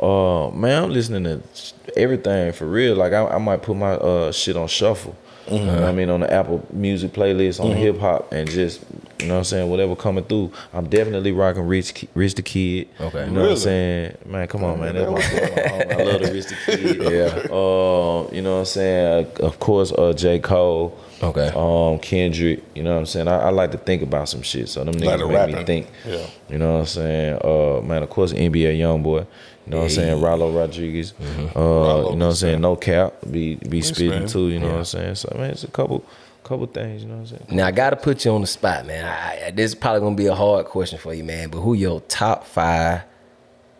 [0.00, 2.96] Uh, man, I'm listening to everything for real.
[2.96, 5.16] Like, I, I might put my uh shit on shuffle.
[5.50, 8.84] You know what I mean, on the Apple Music playlist, on hip hop, and just
[9.20, 10.52] you know what I'm saying, whatever coming through.
[10.72, 12.88] I'm definitely rocking Rich, Rich the Kid.
[13.00, 13.26] Okay.
[13.26, 14.46] you know what I'm saying, man.
[14.48, 14.94] Come on, man.
[14.94, 15.94] That's my.
[15.94, 17.00] I love the Rich the Kid.
[17.10, 17.54] Yeah.
[17.54, 19.26] Uh, you know what I'm saying.
[19.40, 20.96] Of course, uh, J Cole.
[21.22, 21.50] Okay.
[21.54, 22.62] Um, Kendrick.
[22.74, 23.28] You know what I'm saying.
[23.28, 25.64] I, I like to think about some shit, so them Like niggas the make me
[25.64, 25.86] think.
[26.06, 26.26] Yeah.
[26.48, 27.38] You know what I'm saying?
[27.44, 29.26] Uh, man, of course, NBA YoungBoy.
[29.66, 30.18] You know what I'm saying?
[30.22, 31.12] Rylo Rodriguez.
[31.12, 31.58] Uh, Mm-hmm.
[31.58, 32.60] Rylo you know what I'm was saying?
[32.60, 33.14] No cap.
[33.30, 34.28] Be be spitting spitting.
[34.28, 34.48] too.
[34.48, 35.14] You know what I'm saying?
[35.16, 36.04] So man, it's a couple
[36.42, 37.02] couple things.
[37.02, 37.46] You know what I'm saying?
[37.50, 39.04] Now I gotta put you on the spot, man.
[39.04, 41.50] I, I- this is probably gonna be a hard question for you, man.
[41.50, 43.02] But who your top five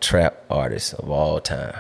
[0.00, 1.74] trap artists of all time?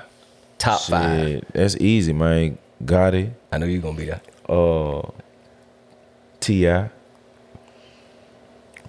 [0.58, 1.44] Top five.
[1.52, 2.58] That's easy, man.
[2.84, 4.20] Gotti, I know you're gonna be there.
[4.48, 5.02] uh,
[6.40, 6.90] T.I.,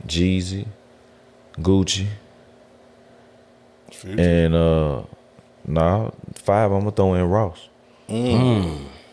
[0.08, 0.66] Jeezy,
[1.60, 2.08] Gucci,
[3.92, 4.20] Future.
[4.22, 5.04] and uh,
[5.66, 6.72] nah, five.
[6.72, 7.68] I'm gonna throw in Ross.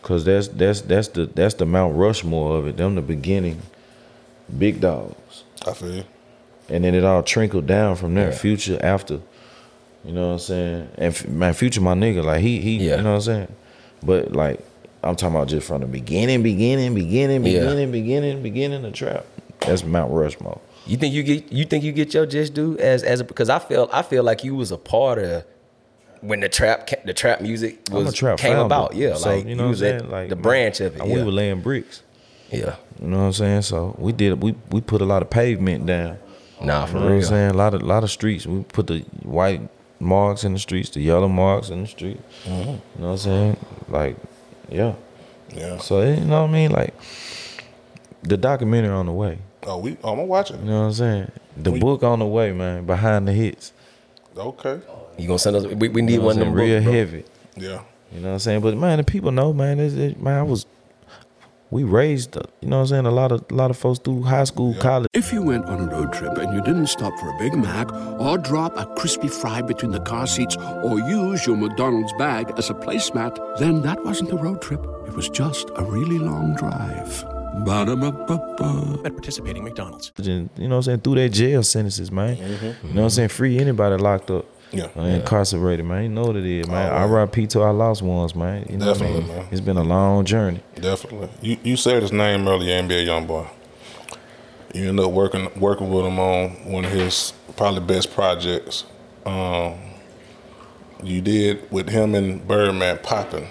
[0.01, 2.77] Cause that's that's that's the that's the Mount Rushmore of it.
[2.77, 3.61] Them the beginning,
[4.57, 6.03] big dogs, I feel you.
[6.69, 8.31] and then it all trickled down from there.
[8.31, 8.35] Yeah.
[8.37, 9.19] Future after,
[10.03, 10.89] you know what I'm saying?
[10.95, 12.95] And f- man, Future my nigga, like he he, Yeah.
[12.97, 13.55] you know what I'm saying?
[14.01, 14.65] But like
[15.03, 17.59] I'm talking about just from the beginning, beginning, beginning, Yeah.
[17.61, 19.25] beginning, beginning, beginning of trap.
[19.61, 20.59] That's Mount Rushmore.
[20.87, 23.49] You think you get you think you get your just due as as a, because
[23.49, 25.43] I feel I feel like you was a part of
[26.21, 28.65] when the trap the trap music was trap came founder.
[28.65, 28.95] about.
[28.95, 30.09] Yeah, so, like you know you was at?
[30.09, 31.01] Like the branch of it.
[31.01, 31.15] and Yeah.
[31.17, 32.01] We were laying bricks.
[32.51, 32.75] yeah.
[33.01, 33.61] You know what I'm saying?
[33.63, 36.17] So we did we we put a lot of pavement down.
[36.61, 37.27] Nah, You for know what I'm real.
[37.27, 37.49] saying?
[37.51, 38.45] A lot of lot of streets.
[38.47, 39.61] We put the white
[39.99, 42.19] marks in the streets, the yellow marks in the street.
[42.45, 42.59] Mm-hmm.
[42.59, 43.57] You know what I'm saying?
[43.89, 44.15] Like,
[44.71, 44.93] yeah.
[45.53, 45.77] Yeah.
[45.79, 46.71] So you know what I mean?
[46.71, 46.93] Like
[48.23, 49.39] the documentary on the way.
[49.63, 49.97] Oh, we.
[50.03, 50.59] Oh, I'm gonna watch it.
[50.59, 51.31] You know what I'm saying?
[51.57, 52.85] The We- book on the way, man.
[52.85, 53.73] Behind the hits.
[54.37, 54.79] Okay.
[55.17, 55.65] You gonna send us?
[55.65, 56.53] We, we need You know one of them?
[56.53, 56.93] Real books, bro.
[56.93, 57.23] heavy.
[57.57, 57.81] Yeah.
[58.13, 58.61] You know what I'm saying?
[58.61, 59.79] But man, the people know, man.
[59.79, 60.65] It's, it, man, I was.
[61.71, 63.05] We raised, uh, you know what I'm saying?
[63.05, 65.07] A lot of a lot of folks through high school, college.
[65.13, 67.93] If you went on a road trip and you didn't stop for a Big Mac
[68.19, 72.71] or drop a crispy fry between the car seats or use your McDonald's bag as
[72.71, 74.83] a placemat, then that wasn't a road trip.
[75.07, 77.23] It was just a really long drive.
[77.65, 79.01] Ba-da-ba-ba-ba.
[79.05, 80.11] at participating McDonald's.
[80.17, 82.37] you know what I'm saying, through their jail sentences, man.
[82.37, 83.29] You know what I'm saying?
[83.29, 84.45] Free anybody locked up.
[84.71, 84.87] Yeah.
[84.95, 86.03] uh, incarcerated, man.
[86.03, 86.91] You know what it is, man.
[86.91, 88.67] Oh, I RIP to our lost ones, man.
[88.69, 89.37] You know what I Definitely, mean?
[89.37, 89.47] man.
[89.51, 90.61] It's been a long journey.
[90.75, 91.29] Definitely.
[91.41, 93.47] You you said his name earlier, NBA Young Boy.
[94.73, 98.85] You end up working working with him on one of his probably best projects.
[99.25, 99.75] Um,
[101.03, 103.47] you did with him and Birdman popping.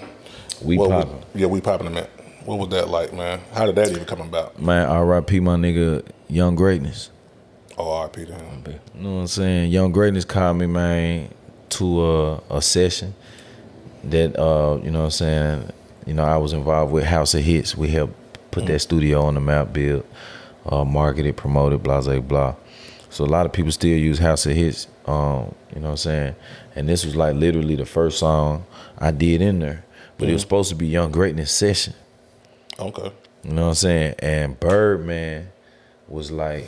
[0.63, 1.25] We popping.
[1.35, 2.07] Yeah, we popping man.
[2.45, 3.41] What was that like, man?
[3.53, 4.61] How did that even come about?
[4.61, 7.11] Man, RIP my nigga Young Greatness.
[7.79, 8.65] Oh, RP to him.
[8.67, 9.71] You know what I'm saying?
[9.71, 11.33] Young Greatness called me, man,
[11.71, 13.15] to a, a session
[14.05, 15.73] that uh, you know what I'm saying,
[16.07, 17.77] you know, I was involved with House of Hits.
[17.77, 18.15] We helped
[18.51, 20.05] put that studio on the map, build,
[20.67, 22.55] uh, marketed, promoted, blah blah blah.
[23.11, 25.97] So a lot of people still use House of Hits, um, you know what I'm
[25.99, 26.37] saying?
[26.75, 28.67] And this was like literally the first song
[28.99, 29.85] I did in there.
[30.19, 31.95] But it was supposed to be Young Greatness session.
[32.79, 33.13] Okay.
[33.45, 34.15] You know what I'm saying?
[34.19, 35.51] And Birdman
[36.09, 36.67] was like,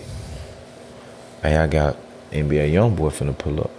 [1.43, 1.97] hey, I got
[2.33, 3.71] NBA Youngboy finna pull up.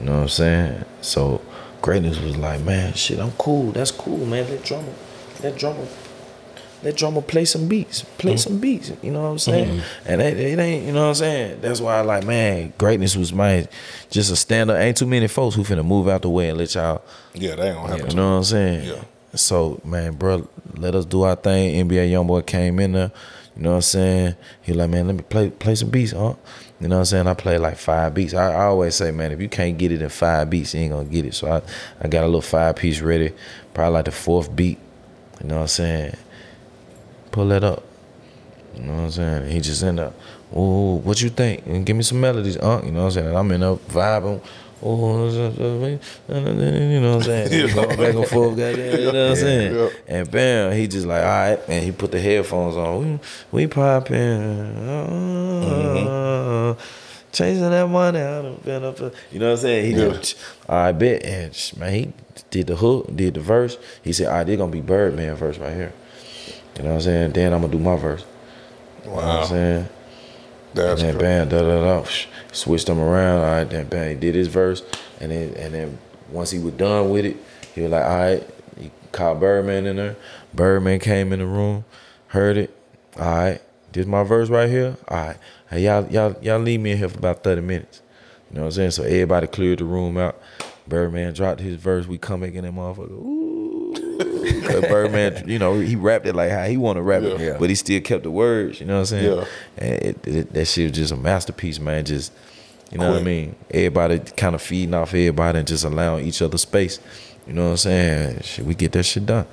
[0.00, 0.84] You know what I'm saying?
[1.00, 1.40] So
[1.82, 3.72] Greatness was like, man, shit, I'm cool.
[3.72, 4.48] That's cool, man.
[4.48, 4.88] Let Drumma,
[5.42, 5.86] let Drumma,
[6.82, 8.02] let Drumma play some beats.
[8.18, 8.92] Play some beats.
[9.02, 9.82] You know what I'm saying?
[10.04, 11.60] And it, it ain't, you know what I'm saying?
[11.60, 13.66] That's why I like, man, Greatness was my
[14.10, 14.78] just a stand up.
[14.78, 17.02] Ain't too many folks who finna move out the way and let y'all
[17.34, 18.10] Yeah, that ain't gonna happen.
[18.10, 18.88] you know what I'm saying?
[18.88, 19.04] Yeah.
[19.34, 21.86] So, man, bro, let us do our thing.
[21.88, 23.12] NBA YoungBoy came in there.
[23.56, 24.36] You know what I'm saying?
[24.62, 26.34] He like, man, let me play play some beats, huh?
[26.80, 27.26] You know what I'm saying?
[27.26, 28.34] I play like five beats.
[28.34, 30.92] I, I always say, man, if you can't get it in five beats, you ain't
[30.92, 31.34] gonna get it.
[31.34, 31.62] So I,
[32.00, 33.32] I got a little five piece ready,
[33.74, 34.78] probably like the fourth beat.
[35.40, 36.16] You know what I'm saying?
[37.32, 37.82] Pull that up.
[38.76, 39.50] You know what I'm saying?
[39.50, 40.14] He just end up,
[40.54, 41.66] oh, what you think?
[41.66, 43.26] And give me some melodies, uh, you know what I'm saying?
[43.26, 44.40] And I'm in up vibing.
[44.80, 45.38] Oh, you
[47.00, 47.50] know what I'm saying?
[47.66, 49.74] We going back and forth, goddamn, you know what I'm saying?
[49.74, 49.88] yeah.
[50.06, 53.20] And bam, he just like, all right, and he put the headphones on.
[53.52, 54.16] We, we popping,
[56.06, 56.74] uh,
[57.32, 58.98] chasing that money out of been up.
[59.32, 59.86] You know what I'm saying?
[59.86, 60.36] He just,
[60.68, 62.12] all right, bet, and man, he
[62.50, 63.76] did the hook, did the verse.
[64.02, 65.92] He said, all right, they're gonna be Birdman verse right here.
[66.76, 67.32] You know what I'm saying?
[67.32, 68.24] Then I'm gonna do my verse.
[69.04, 69.40] You know what Wow.
[69.40, 69.88] I'm saying?
[70.74, 72.08] That's and then bam, da da da,
[72.52, 73.40] switched them around.
[73.40, 74.82] All right, then bam, he did his verse,
[75.20, 75.98] and then and then
[76.30, 77.36] once he was done with it,
[77.74, 80.16] he was like, all right, he called Birdman in there.
[80.54, 81.84] Birdman came in the room,
[82.28, 82.76] heard it.
[83.18, 83.60] All right,
[83.92, 84.96] this my verse right here.
[85.08, 85.36] All right,
[85.70, 88.02] hey y'all y'all y'all leave me in here for about thirty minutes.
[88.50, 88.90] You know what I'm saying?
[88.92, 90.40] So everybody cleared the room out.
[90.86, 92.06] Birdman dropped his verse.
[92.06, 93.10] We come back in that motherfucker.
[93.10, 93.37] Ooh,
[94.88, 97.56] Birdman, you know, he rapped it like how he want to rap it, Yeah.
[97.58, 98.80] but he still kept the words.
[98.80, 99.36] You know what I'm saying?
[99.38, 99.44] Yeah.
[99.78, 102.04] And it, it, that shit was just a masterpiece, man.
[102.04, 102.32] Just
[102.90, 103.54] you know what I mean?
[103.70, 107.00] Everybody kind of feeding off everybody and just allowing each other space.
[107.46, 108.40] You know what I'm saying?
[108.42, 109.46] Shit, we get that shit done.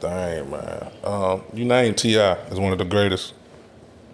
[0.00, 0.90] Dang, man.
[1.02, 2.34] Um, you named T.I.
[2.50, 3.32] as one of the greatest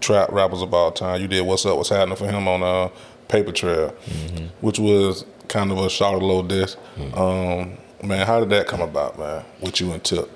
[0.01, 1.21] trap rappers of all time.
[1.21, 2.89] You did What's Up, What's Happening for him on uh,
[3.29, 4.47] Paper Trail, Mm-hmm.
[4.61, 6.77] which was kind of a short little diss.
[7.15, 10.31] Um, man, how did that come about, man, What you and Tip?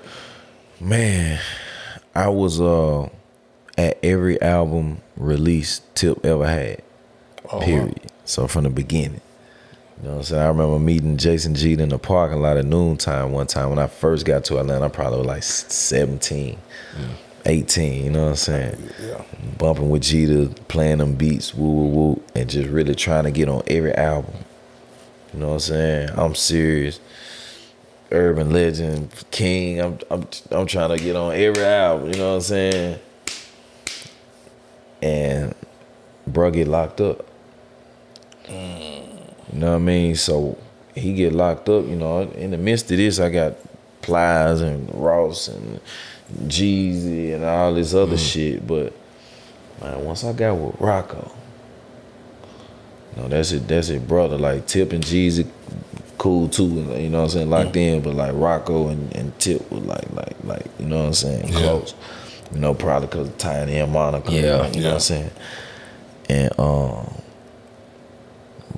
[0.79, 1.39] Man,
[2.13, 3.09] I was uh
[3.77, 6.81] at every album release Tip ever had.
[7.51, 7.99] Oh, Period.
[8.25, 9.21] So from the beginning.
[9.97, 10.41] You know what I'm saying?
[10.43, 13.87] I remember meeting Jason Jeter in the parking lot at noontime one time when I
[13.87, 14.85] first got to Atlanta.
[14.85, 16.57] I probably was like 17,
[17.45, 18.89] 18, you know what I'm saying?
[19.01, 19.23] Yeah.
[19.57, 23.47] Bumping with Jeter, playing them beats, woo woo woo, and just really trying to get
[23.47, 24.33] on every album.
[25.33, 26.09] You know what I'm saying?
[26.15, 26.99] I'm serious.
[28.11, 29.81] Urban Legend, King.
[29.81, 32.11] I'm I'm I'm trying to get on every album.
[32.11, 32.99] You know what I'm saying?
[35.01, 35.55] And
[36.27, 37.27] bro get locked up.
[39.55, 40.15] You know what I mean?
[40.15, 40.57] So
[40.93, 41.85] he get locked up.
[41.87, 43.55] You know, in the midst of this, I got
[44.01, 45.79] Plies and Ross and
[46.43, 48.31] Jeezy and all this other mm.
[48.31, 48.67] shit.
[48.67, 48.93] But
[49.81, 51.31] man, once I got with Rocko,
[53.15, 53.67] you know, that's it.
[53.67, 54.37] That's it, brother.
[54.37, 55.47] Like Tip and Jeezy,
[56.17, 56.65] cool too.
[56.67, 57.49] You know what I'm saying?
[57.49, 61.05] Locked in, but like Rocko and, and Tip were like, like, like, you know what
[61.07, 61.47] I'm saying?
[61.49, 61.59] Yeah.
[61.59, 61.93] Close.
[62.53, 64.31] You know, probably because of Tiny and Monica.
[64.31, 64.55] Yeah.
[64.57, 64.93] like, you know Yeah.
[64.93, 65.31] what I'm saying?
[66.29, 67.13] And um,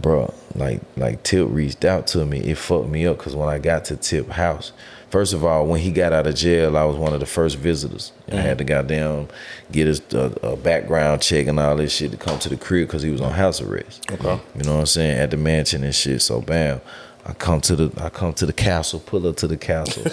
[0.02, 2.40] bro, like like Tip reached out to me.
[2.40, 4.72] It fucked me up because when I got to Tip house,
[5.10, 7.58] first of all, when he got out of jail, I was one of the first
[7.58, 8.12] visitors.
[8.32, 9.28] I had to goddamn
[9.72, 12.88] get his uh, a background check and all this shit to come to the crib
[12.88, 14.10] because he was on house arrest.
[14.12, 14.40] Okay.
[14.56, 15.18] You know what I'm saying?
[15.20, 16.22] At the mansion and shit.
[16.22, 16.82] So bam,
[17.28, 20.04] I come to the I come to the castle, pull up to the castle.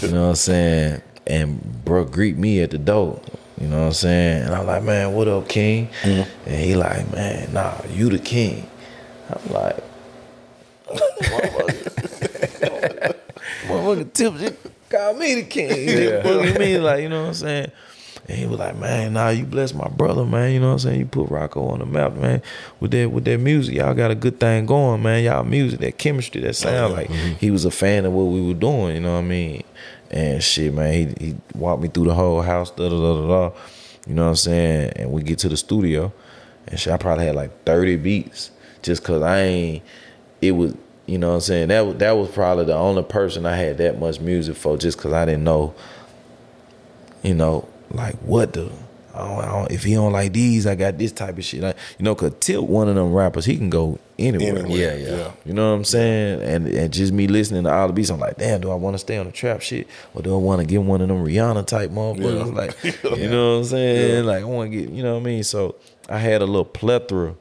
[0.00, 1.02] you know what I'm saying?
[1.26, 3.20] And bro greet me at the door.
[3.60, 4.44] You know what I'm saying?
[4.44, 5.88] And I'm like, man, what up, King?
[6.02, 6.48] Mm-hmm.
[6.48, 8.68] And he like, man, nah, you the king.
[9.28, 9.76] I'm like,
[10.88, 13.14] motherfucker,
[13.66, 14.56] motherfucker Tip
[14.88, 15.70] call me the king.
[15.70, 17.72] He just boogie me like, you know what I'm saying?
[18.28, 20.52] And he was like, man, nah, you bless my brother, man.
[20.52, 21.00] You know what I'm saying?
[21.00, 22.40] You put Rocko on the map, man.
[22.78, 25.24] With that with that music, y'all got a good thing going, man.
[25.24, 27.34] Y'all music, that chemistry, that sound oh, like mm-hmm.
[27.34, 29.64] he was a fan of what we were doing, you know what I mean?
[30.10, 33.28] And shit, man, he he walked me through the whole house, da da da da
[33.28, 33.56] da.
[34.06, 34.92] You know what I'm saying?
[34.96, 36.12] And we get to the studio,
[36.68, 38.50] and shit, I probably had like 30 beats
[38.82, 39.82] just cause I ain't
[40.40, 40.74] it was
[41.06, 43.78] you know what I'm saying that was that was probably the only person I had
[43.78, 45.74] that much music for just cause I didn't know
[47.22, 48.70] you know like what the
[49.14, 51.60] I don't, I don't, if he don't like these I got this type of shit
[51.60, 55.10] Like, you know cause Tilt one of them rappers he can go anywhere Anywhere, Yeah,
[55.10, 55.16] yeah.
[55.16, 55.30] yeah.
[55.44, 58.18] you know what I'm saying and and just me listening to all the beats I'm
[58.20, 60.60] like damn do I want to stay on the trap shit or do I want
[60.62, 63.02] to get one of them Rihanna type motherfuckers Yeah.
[63.12, 65.24] like you know what I'm saying like I want to get you know what I
[65.24, 65.74] mean so
[66.08, 67.34] I had a little plethora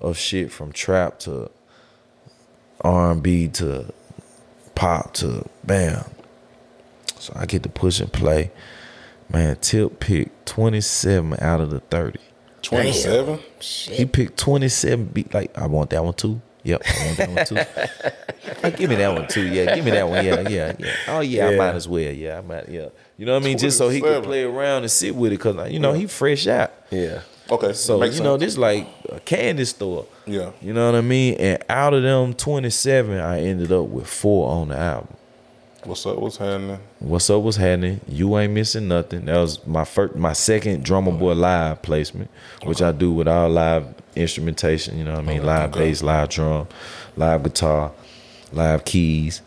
[0.00, 1.48] of shit from trap to
[2.80, 3.86] R&B to
[4.74, 6.04] pop to bam.
[7.18, 8.50] So I get to push and play.
[9.28, 12.18] Man, Tip picked 27 out of the 30.
[12.62, 13.38] 27?
[13.60, 16.40] He picked 27 beat like I want that one too.
[16.62, 18.10] Yep, I want that one too.
[18.62, 19.46] Uh, give me that one too.
[19.46, 20.24] Yeah, give me that one.
[20.24, 20.94] Yeah, yeah, yeah.
[21.08, 22.12] Oh yeah, I might as well.
[22.12, 22.68] Yeah, I might.
[22.68, 23.56] Yeah, you know what I mean.
[23.56, 26.46] Just so he could play around and sit with it, cause you know he fresh
[26.46, 26.72] out.
[26.90, 27.20] Yeah.
[27.50, 27.72] Okay.
[27.72, 28.54] So makes you know, sense.
[28.54, 30.06] this like a candy store.
[30.26, 30.52] Yeah.
[30.60, 31.34] You know what I mean?
[31.34, 35.16] And out of them 27, I ended up with four on the album.
[35.84, 36.16] What's up?
[36.18, 36.78] What's happening?
[37.00, 37.42] What's up?
[37.42, 38.00] What's happening?
[38.08, 39.26] You ain't missing nothing.
[39.26, 42.30] That was my first, my second Drumma Boy live placement,
[42.64, 44.96] which I do with all live instrumentation.
[44.96, 45.44] You know what I mean?
[45.44, 45.80] live okay.
[45.90, 46.68] bass, live drum,
[47.16, 47.92] live guitar,
[48.52, 49.42] live keys.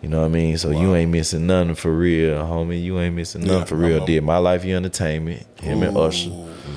[0.00, 0.56] You know what I mean?
[0.58, 2.82] So you ain't missing nothing for real, homie.
[2.82, 4.06] You ain't missing nothing Yeah, for real.
[4.06, 5.44] Did my life your entertainment?
[5.60, 6.30] Him and Usher.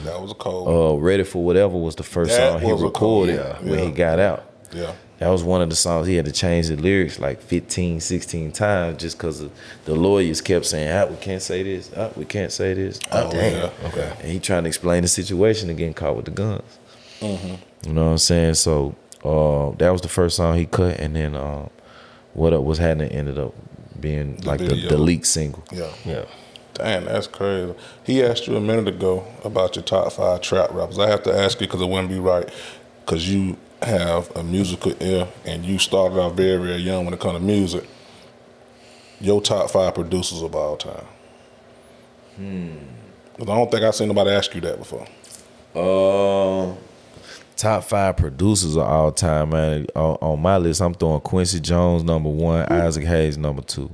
[0.05, 0.67] That was a cold.
[0.67, 3.79] Uh, Ready for Whatever was the first That song he a cold- recorded yeah, when
[3.79, 3.85] yeah.
[3.85, 4.43] he got out.
[4.73, 4.93] yeah.
[5.19, 8.51] That was one of the songs he had to change the lyrics like 15, 16
[8.51, 9.45] times just because
[9.85, 12.99] the lawyers kept saying, ah, we can't say this, ah, we can't say this.
[13.11, 13.69] ah." Oh, yeah.
[13.85, 14.13] Okay.
[14.19, 16.79] And he trying to explain the situation and getting caught with the guns.
[17.19, 17.87] Mm-hmm.
[17.87, 18.55] You know what I'm saying?
[18.55, 21.69] So uh, that was the first song he cut, and then um,
[22.33, 23.53] What Up Was Happening ended up
[23.99, 25.63] being like the, the leak single.
[25.71, 25.91] Yeah.
[26.05, 26.25] Yeah.
[26.73, 27.73] Damn, that's crazy.
[28.03, 30.97] He asked you a minute ago about your top five trap rappers.
[30.97, 32.49] I have to ask you because it wouldn't be right.
[33.05, 37.19] Because you have a musical ear and you started out very, very young when it
[37.19, 37.85] comes to music.
[39.19, 41.05] Your top five producers of all time.
[42.37, 45.05] 'Cause I don't think I've seen nobody ask you that before.
[45.75, 46.77] Um,
[47.55, 49.87] top five producers of all time, man.
[49.95, 53.89] On, on my list, I'm throwing Quincy Jones number one, Isaac Hayes number two.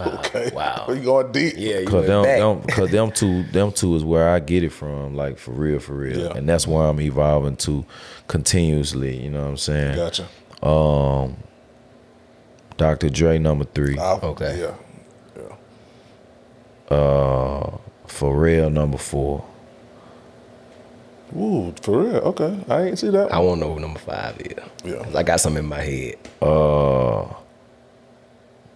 [0.00, 0.50] Okay.
[0.54, 0.86] Wow.
[0.90, 1.54] you going deep?
[1.56, 2.22] Yeah, you Cause went them,
[2.58, 5.78] them, cause them two, them two is where I get it from, like for real,
[5.80, 6.32] for real, Yeah.
[6.36, 7.84] and that's where I'm evolving to
[8.28, 9.16] continuously.
[9.22, 9.96] You know what I'm saying?
[9.96, 10.26] Gotcha.
[10.66, 11.36] Um,
[12.76, 13.10] Dr.
[13.10, 14.60] Dre number three, I- Okay.
[14.60, 14.74] Yeah.
[16.96, 17.70] uh,
[18.06, 19.44] Pharrell number four.
[21.36, 22.16] Ooh, for real.
[22.16, 22.58] Okay.
[22.68, 23.32] I ain't see that.
[23.32, 24.54] I won't know who number five is.
[24.84, 24.96] Yeah.
[25.04, 26.16] 'Cause I got some in my head.
[26.42, 27.24] Uh,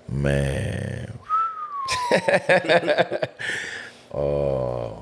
[0.09, 1.19] man.
[4.13, 4.95] uh,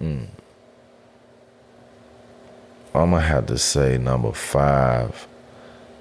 [0.00, 0.26] mm.
[2.94, 5.26] I'm gonna have to say number five.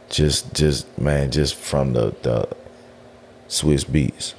[0.10, 2.48] Just, just man, just from the the
[3.48, 4.34] Swizz Beatz.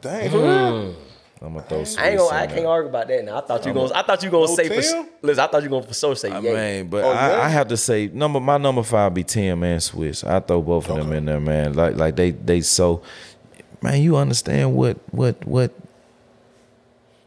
[0.00, 1.07] Dang, for real?
[1.40, 1.82] I'm gonna throw.
[1.82, 2.36] Swizz I ain't gonna.
[2.36, 2.68] I can't there.
[2.68, 3.24] argue about that.
[3.24, 3.94] Now I thought you gonna.
[3.94, 5.08] I thought you gonna No say for.
[5.22, 6.52] Listen, I thought you gonna for sure say I yeah.
[6.80, 7.40] mean, but Oh, I, yeah?
[7.42, 10.26] I have to say number my number five be Tim and Swizz.
[10.28, 11.74] I throw both of them in there, man.
[11.74, 13.02] Like like they they so
[13.82, 15.72] man, you understand what what what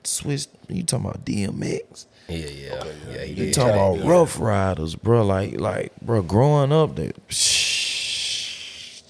[0.03, 2.05] Swizz you talking about DMX?
[2.27, 3.23] Yeah, yeah, yeah.
[3.23, 4.07] he You talking about.
[4.07, 5.23] Ruff Ryders, bro?
[5.25, 7.11] Like like bro, growing up, they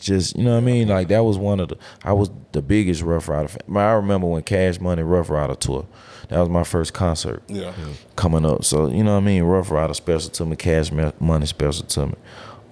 [0.02, 0.88] just you know what I mean.
[0.90, 3.78] Like that was one of the I was the biggest Ruff Ryder fan.
[3.78, 5.86] I remember when Cash Money Ruff Ryder tour.
[6.30, 7.74] That was my first concert Yeah.
[8.16, 8.64] coming up.
[8.64, 9.44] So you know what I mean.
[9.44, 10.56] Ruff Ryder special to me.
[10.56, 12.14] Cash Money special to me.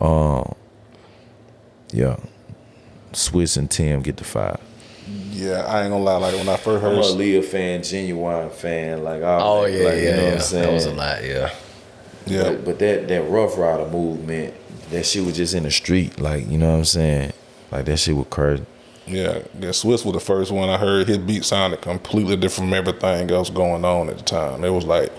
[0.02, 0.56] Um,
[1.92, 2.18] yeah.
[3.14, 4.60] Swizz and Tim get the five.
[5.32, 6.18] Yeah, I ain't gonna lie.
[6.18, 9.04] Like when I first heard, I'm heard, Aaliyah fan, genuine fan.
[9.04, 10.24] Like, Oh like, yeah, like, yeah, you know yeah.
[10.26, 10.64] what I'm saying.
[10.68, 11.24] That was a lot.
[11.24, 11.54] Yeah.
[12.28, 14.54] yeah, But, but that that Ruff Ryder movement,
[14.92, 16.20] that shit was just in the street.
[16.20, 17.34] Like, you know what I'm saying.
[17.72, 18.66] Like that shit was crazy.
[19.08, 19.70] yeah, yeah.
[19.70, 21.08] Swizz was the first one I heard.
[21.08, 24.64] His beat sounded completely different from everything else going on at the time.
[24.64, 25.12] It was like,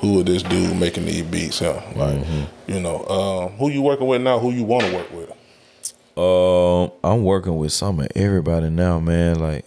[0.00, 1.58] who is this dude making these beats?
[1.58, 2.24] Him, like,
[2.68, 4.38] you know, um, who you working with now?
[4.38, 5.32] Who you want to work with?
[6.16, 9.40] Um, I'm working with some of everybody now, man.
[9.40, 9.64] Like,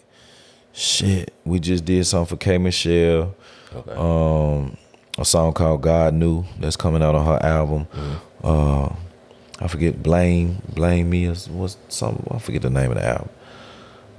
[0.72, 3.36] shit, we just did something for K Michelle.
[3.76, 3.92] Okay.
[3.94, 4.78] Um,
[5.18, 7.88] a song called God Knew that's coming out on her album.
[8.44, 8.90] Uh,
[9.62, 13.30] I forget Blame Blame Me or what's some I forget the name of the album.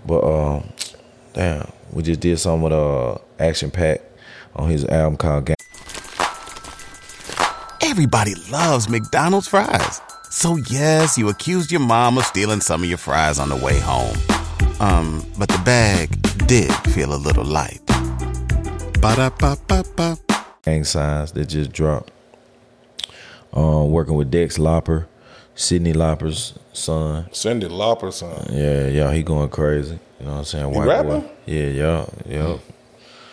[0.06, 0.72] But um,
[1.34, 4.00] damn, we just did some with uh Action Pack
[4.54, 5.56] on his album called Gang.
[7.82, 10.00] Everybody loves McDonald's fries.
[10.30, 13.78] So yes, you accused your mom of stealing some of your fries on the way
[13.80, 14.16] home.
[14.80, 16.08] Um, but the bag
[16.46, 17.80] did feel a little light.
[19.00, 20.16] Ba-da-ba-ba-ba.
[20.62, 22.12] gang signs that just dropped.
[23.52, 25.06] Um, working with Dex Lauper,
[25.56, 27.24] Cyndi Lauper's son.
[27.32, 28.46] Cyndi Lauper, son.
[28.50, 29.98] Yeah, yeah, he going crazy.
[30.18, 30.72] You know what I'm saying?
[30.72, 31.28] He rapping?
[31.46, 32.58] Yeah, yeah, yeah.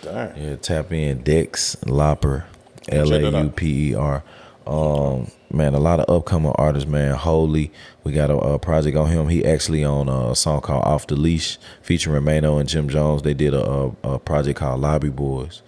[0.02, 0.38] Dang.
[0.38, 2.44] Yeah, tap in Dex Lauper,
[2.90, 3.14] L.
[3.14, 4.24] A U P E R.
[4.68, 7.16] Um, man, a lot of upcoming artists, man.
[7.16, 7.72] Holy,
[8.04, 9.28] we got a, a project on him.
[9.30, 13.24] He actually on a song called Off the Leash featuring Maino and Jim Jones.
[13.24, 15.62] They did a, a, a project called Lobby Boyz.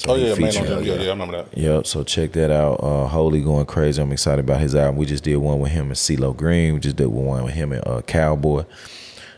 [0.00, 0.50] So Oh yeah, man.
[0.50, 1.58] Yeah, yeah, I remember that.
[1.58, 1.86] Yep.
[1.86, 2.76] So check that out.
[2.82, 4.00] Uh, Holy going crazy.
[4.00, 4.96] I'm excited about his album.
[4.96, 6.72] We just did one with him and CeeLo Green.
[6.72, 8.64] We just did one with him and uh, Cowboy.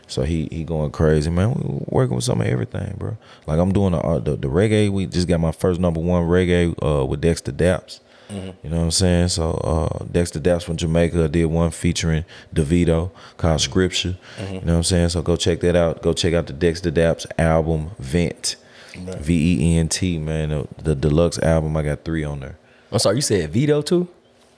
[0.07, 1.53] So he he going crazy, man.
[1.55, 3.17] We working with some of everything, bro.
[3.45, 4.89] Like I'm doing the, uh, the the reggae.
[4.89, 7.99] We just got my first number one reggae uh, with Dexta Daps.
[8.63, 9.27] You know what I'm saying?
[9.27, 14.17] So uh, Dexta Daps from Jamaica did one featuring DeVito called Scripture.
[14.39, 15.09] You know what I'm saying?
[15.09, 16.01] So go check that out.
[16.01, 18.55] Go check out the Dexta Daps album Vent.
[18.95, 20.49] V E N T, man.
[20.49, 22.57] The, the deluxe album, I got three on there.
[22.91, 23.15] I'm sorry.
[23.17, 24.07] You said Vito too?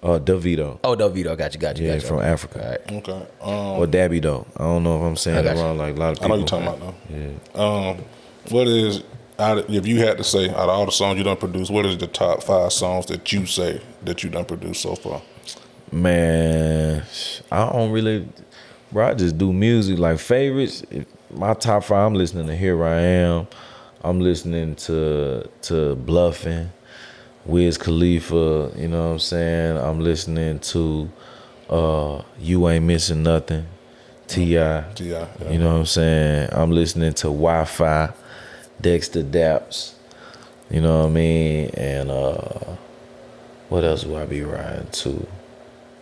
[0.03, 0.77] Uh, Davido.
[0.83, 1.36] Oh, no, Vito.
[1.36, 1.59] Got you.
[1.59, 1.88] Got you.
[1.88, 2.07] Yeah, got you.
[2.09, 2.27] from Okay.
[2.27, 2.63] Africa.
[2.63, 2.91] All right.
[3.09, 3.25] Okay.
[3.41, 4.45] Um, Or Davido.
[4.55, 5.63] I don't know if I'm saying I it got you.
[5.63, 5.77] wrong.
[5.77, 6.25] Like a lot of people.
[6.33, 6.59] I know people.
[6.59, 7.15] you're talking about though.
[7.17, 7.29] Yeah.
[7.55, 7.89] now.
[7.91, 8.05] Um,
[8.49, 9.03] what is
[9.39, 11.86] of, if you had to say out of all the songs you done produced, what
[11.88, 15.21] is the top five songs that you say that you done produced so far?
[15.91, 17.03] Man,
[17.51, 18.27] I don't really,
[18.91, 19.07] bro.
[19.07, 20.83] I just do music like favorites.
[20.91, 23.47] If my top five, I'm listening to Here I Am.
[24.06, 26.70] I'm listening to to Bluffing,
[27.43, 28.72] Wiz Khalifa.
[28.78, 29.78] You know what I'm saying?
[29.78, 31.10] I'm listening to
[31.72, 33.66] uh You Ain't Missing Nothing,
[34.28, 34.45] Ti.
[34.45, 34.93] T.I.,
[35.49, 36.49] You know what I'm saying?
[36.51, 38.14] I'm listening to Wi-Fi,
[38.80, 39.95] Dexta Daps.
[40.70, 41.72] You know what I mean?
[41.74, 42.76] And uh
[43.70, 45.26] what else do I be riding to?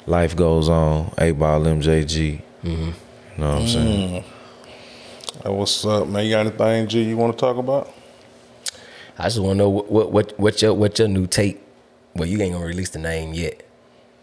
[0.07, 1.11] Life goes on.
[1.11, 2.41] 8Ball MJG.
[2.65, 2.69] Mm-hmm.
[2.83, 2.93] You
[3.37, 4.23] know what I'm saying?
[5.43, 6.25] Hey, what's up, man?
[6.25, 7.91] You got anything, G, you want to talk about?
[9.17, 11.61] I just want to know what, what what what your what your new tape.
[12.15, 13.61] Well, you ain't gonna release the name yet.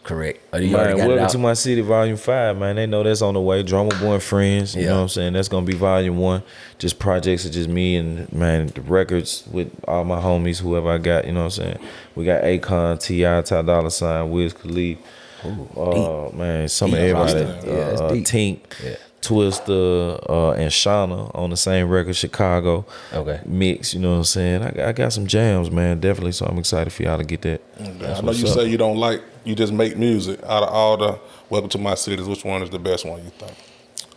[0.03, 0.41] correct?
[0.53, 1.31] Or you Man, got it welcome out?
[1.31, 2.77] to my city, volume five, man.
[2.77, 3.63] They know that's on the way.
[3.63, 4.75] Drumma Boy and Friends.
[4.75, 4.89] You Yeah.
[4.89, 5.33] know what I'm saying?
[5.35, 6.43] That's gonna be volume one.
[6.79, 10.99] Just projects of just me and man, the records with all my homies, whoever I
[10.99, 11.79] got, you know what I'm saying?
[12.17, 14.99] We got Akon, T.I., Ty Dolla Sign, Wiz Khalif.
[15.77, 17.15] uh man, some of Deep.
[17.15, 17.41] everybody.
[17.69, 18.25] Yeah, uh, that's uh, deep.
[18.27, 18.97] Tink, Yeah.
[19.23, 22.87] Twista, uh, and Shawnna on the same record, Chicago.
[23.13, 23.41] Okay.
[23.45, 24.63] Mix, you know what I'm saying?
[24.63, 26.33] I got, I got some jams, man, definitely.
[26.33, 27.61] So I'm excited for y'all to get that.
[27.79, 28.55] I know you up.
[28.55, 30.43] say you don't like, you just make music.
[30.45, 31.19] Out of all the
[31.49, 33.53] Welcome to My Cities, which one is the best one you think?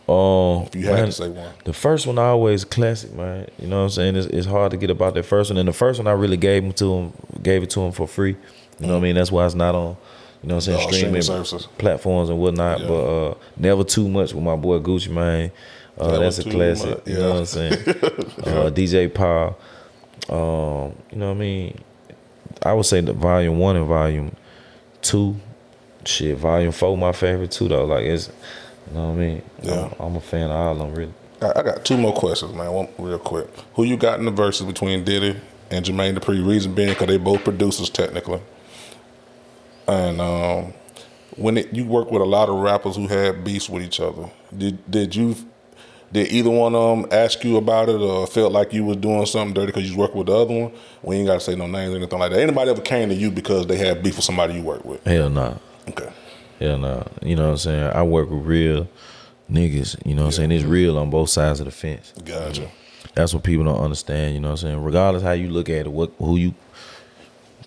[0.08, 1.52] Um, If you had man, to say one.
[1.64, 3.48] The first one always classic, man.
[3.58, 4.16] You know what I'm saying?
[4.16, 5.56] It's, it's hard to get about that first one.
[5.56, 8.06] And the first one I really gave him to him, gave it to him for
[8.06, 8.36] free.
[8.80, 9.14] You know what I mean?
[9.14, 9.96] That's why it's not on,
[10.44, 11.68] you know what I'm saying, streaming services.
[11.78, 12.80] platforms and whatnot.
[12.80, 12.86] Yeah.
[12.86, 15.50] But uh, never too much with my boy Gucci Mane.
[15.96, 16.98] Uh, that's a classic.
[16.98, 17.72] much, You know what I'm saying?
[17.72, 19.56] uh, DJ Paul.
[20.28, 21.78] Um, you know what I mean?
[22.62, 24.36] I would say the volume one and volume
[25.00, 25.36] two.
[26.04, 27.86] Shit, volume four my favorite too though.
[27.86, 28.28] Like it's
[28.88, 29.42] you know what I mean?
[29.62, 29.88] Yeah.
[29.98, 31.14] I'm, I'm a fan of all of them really.
[31.40, 32.70] I I got two more questions, man.
[32.70, 33.48] One real quick.
[33.76, 35.40] Who you got in the Verzuz between Diddy
[35.70, 36.46] and Jermaine Dupri?
[36.46, 38.40] Reason being, because they both producers technically.
[39.86, 40.72] And um,
[41.36, 44.30] when it, you work with a lot of rappers who had beefs with each other,
[44.56, 45.36] did did you
[46.12, 49.26] did either one of them ask you about it or felt like you was doing
[49.26, 50.72] something dirty because you was working with the other one?
[51.02, 52.40] We ain't got to say no names or anything like that.
[52.40, 55.02] Anybody ever came to you because they had beef with somebody you work with?
[55.04, 55.56] Hell nah.
[55.88, 56.10] Okay.
[56.60, 57.02] Hell nah.
[57.20, 57.92] You know what I'm saying?
[57.92, 58.88] I work with real
[59.50, 60.52] niggas, you know what I'm saying?
[60.52, 62.12] It's real on both sides of the fence.
[62.24, 62.70] Gotcha.
[63.14, 64.84] That's what people don't understand, you know what I'm saying?
[64.84, 66.54] Regardless how you look at it, what who you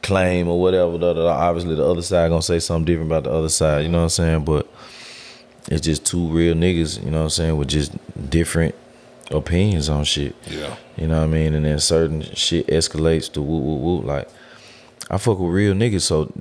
[0.03, 3.23] claim or whatever, da, da, da, obviously the other side gonna say something different about
[3.25, 4.45] the other side, you know what I'm saying?
[4.45, 4.67] But
[5.69, 7.91] it's just two real niggas, you know what I'm saying, with just
[8.29, 8.73] different
[9.31, 10.35] opinions on shit.
[10.49, 10.75] Yeah.
[10.95, 11.53] You know what I mean?
[11.53, 14.01] And then certain shit escalates to woo woo woo.
[14.01, 14.29] Like
[15.09, 16.31] I fuck with real niggas, so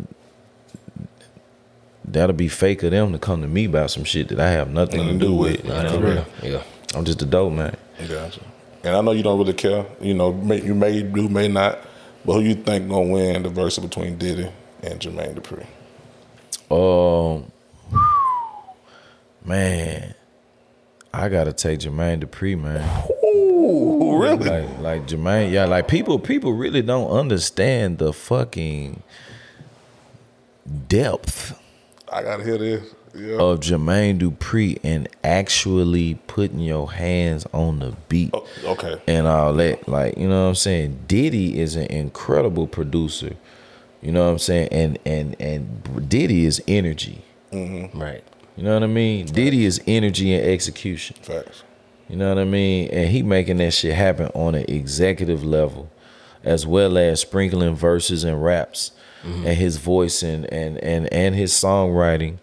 [2.04, 4.70] that'll be fake of them to come to me about some shit that I have
[4.70, 5.64] nothing to do with.
[5.64, 6.10] you Nah, know for I mean?
[6.12, 6.26] real.
[6.42, 6.62] Yeah.
[6.94, 7.76] I'm just a dope man.
[8.08, 8.40] Gotcha.
[8.84, 9.84] And I know you don't really care.
[10.00, 11.78] You know, may, you may do, may not.
[12.26, 14.50] But who you think gonna win the verse between Diddy
[14.82, 15.66] and Jermaine Dupri?
[16.68, 17.52] Um,
[19.44, 20.14] man,
[21.14, 22.82] I gotta take Jermaine Dupri, man.
[23.24, 24.50] Ooh, really?
[24.50, 29.02] Like, like Jermaine, yeah, like people, people really don't understand the fucking
[30.88, 31.56] depth
[32.10, 32.94] I gotta hear this.
[33.16, 33.36] Yeah.
[33.36, 38.30] of Jermaine Dupri and actually putting your hands on the beat.
[38.34, 39.00] Oh, okay.
[39.06, 39.88] and all that.
[39.88, 41.04] Like, you know what I'm saying?
[41.08, 43.36] Diddy is an incredible producer.
[44.02, 44.68] You know what I'm saying?
[44.70, 47.22] And and and Diddy is energy.
[47.52, 47.98] Mm-hmm.
[47.98, 48.22] Right.
[48.56, 49.26] You know what I mean?
[49.26, 51.16] Diddy is energy and execution.
[51.20, 51.62] Facts.
[52.08, 52.88] You know what I mean?
[52.90, 55.90] And he making that shit happen on an executive level,
[56.44, 58.92] as well as sprinkling verses and raps,
[59.22, 59.46] mm-hmm.
[59.46, 62.38] and his voice and and and and his songwriting.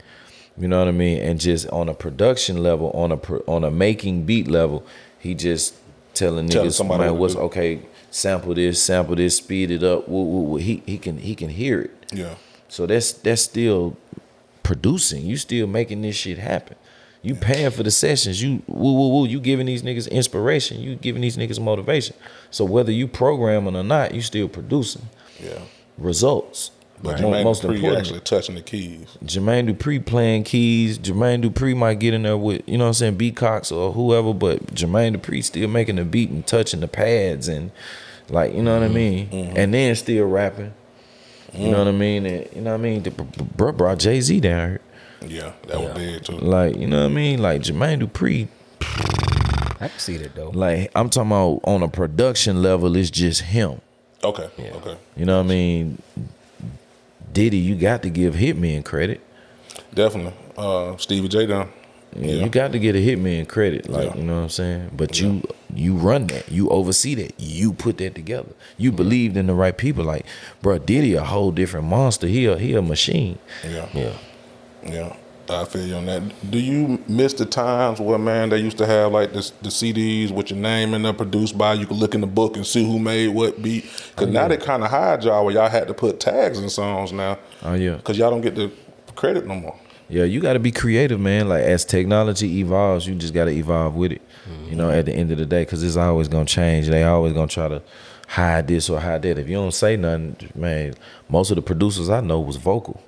[0.58, 1.20] You know what I mean?
[1.22, 3.16] And just on a production level, on a
[3.48, 4.86] on a making beat level,
[5.20, 5.74] he just
[6.14, 7.82] telling Telling niggas, somebody man, what's okay?
[8.12, 10.08] Sample this, sample this, speed it up.
[10.08, 10.58] Woo, woo, woo.
[10.58, 11.92] He he can he can hear it.
[12.14, 12.36] Yeah.
[12.70, 13.98] So that's that's still
[14.62, 15.26] producing.
[15.26, 16.76] You still making this shit happen.
[17.24, 18.44] You paying for the sessions.
[18.44, 19.26] You woo woo woo.
[19.28, 20.80] You giving these niggas inspiration.
[20.82, 22.16] You giving these niggas motivation.
[22.52, 25.04] So whether you programming or not, you still producing
[25.44, 25.60] Yeah.
[25.98, 26.70] results.
[27.04, 29.18] But Mo- Jermaine most Dupri importantly, actually touching the keys.
[29.26, 30.98] Jermaine Dupri playing keys.
[30.98, 33.92] Jermaine Dupri might get in there with, you know what I'm saying, B Cox or
[33.92, 37.72] whoever, but Jermaine Dupri still making the beat and touching the pads and
[38.30, 38.96] like, you know what I mm-hmm.
[38.96, 39.30] mean?
[39.30, 39.58] Mm-hmm.
[39.58, 40.74] And then still rapping.
[41.54, 42.00] You know what I mm-hmm.
[42.00, 42.26] mean?
[42.26, 43.04] And, you know what I mean?
[43.04, 44.82] The, br- br- bro brought Jay Z down here.
[45.28, 46.38] Yeah, that was big too.
[46.38, 47.42] Like, you know what I mean?
[47.42, 48.48] Like Jermaine Dupri,
[49.82, 50.52] I can see that though.
[50.52, 53.82] like I'm talking about on a production level, it's just him.
[54.24, 54.50] Okay.
[54.58, 54.98] Okay.
[55.18, 56.02] You know what I mean?
[57.34, 59.22] Diddy, you got to give Hitman credit.
[59.94, 60.34] Definitely.
[60.58, 61.70] Uh, Stevie J down.
[62.16, 62.44] Yeah, Yeah.
[62.44, 64.18] You got to get a hitman credit, like Yeah.
[64.18, 64.92] you know what I'm saying.
[64.96, 65.42] But you
[65.74, 68.52] you run that, you oversee that, you put that together.
[68.78, 70.26] You believed in the right people, like
[70.62, 70.78] bro.
[70.78, 72.28] Diddy a whole different monster.
[72.28, 73.40] He a he a machine.
[73.68, 73.88] Yeah.
[73.94, 74.18] Yeah.
[74.86, 75.16] Yeah.
[75.50, 76.52] I feel you on that.
[76.52, 80.32] Do you miss the times where man they used to have like this, the CDs
[80.32, 81.74] with your name and they're produced by?
[81.74, 83.84] You could look in the book and see who made what beat.
[84.16, 86.70] Cause oh, now they kind of hide y'all where y'all had to put tags in
[86.70, 87.38] songs now.
[87.62, 88.72] Oh yeah, Cause y'all don't get the
[89.16, 89.80] credit no more.
[90.10, 90.24] yeah.
[90.24, 91.50] You got to be creative, man.
[91.50, 94.22] Like as technology evolves, you just got to evolve with it.
[94.70, 95.00] You know, mm-hmm.
[95.00, 96.88] at the end of the day, because it's always gonna change.
[96.88, 97.82] They always gonna try to
[98.28, 99.38] hide this or hide that.
[99.38, 100.96] If you don't say nothing, man,
[101.30, 103.02] most of the producers I know was vocal.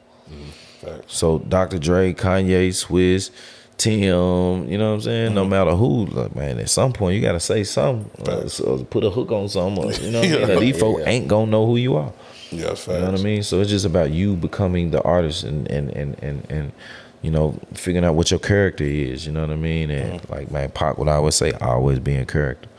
[1.08, 1.78] So Dr.
[1.80, 3.32] Dre, Kanye, Swizz,
[3.78, 5.34] Tim, you know what I'm saying?
[5.34, 8.28] No matter who, like, man, at some point you gotta say something.
[8.28, 9.84] Uh, so put a hook on something.
[9.84, 10.60] Or, you know what I mean?
[10.62, 11.10] These folk Yeah.
[11.10, 12.14] ain't gonna know who you are.
[12.52, 12.88] Yeah, facts.
[12.88, 13.44] You know what I mean?
[13.44, 16.72] So it's just about you becoming the artist and and and and, and
[17.22, 19.26] you know figuring out what your character is.
[19.26, 19.90] You know what I mean?
[19.92, 20.32] And Mm-hmm.
[20.32, 22.70] like man, Pac, I always say, always be in character.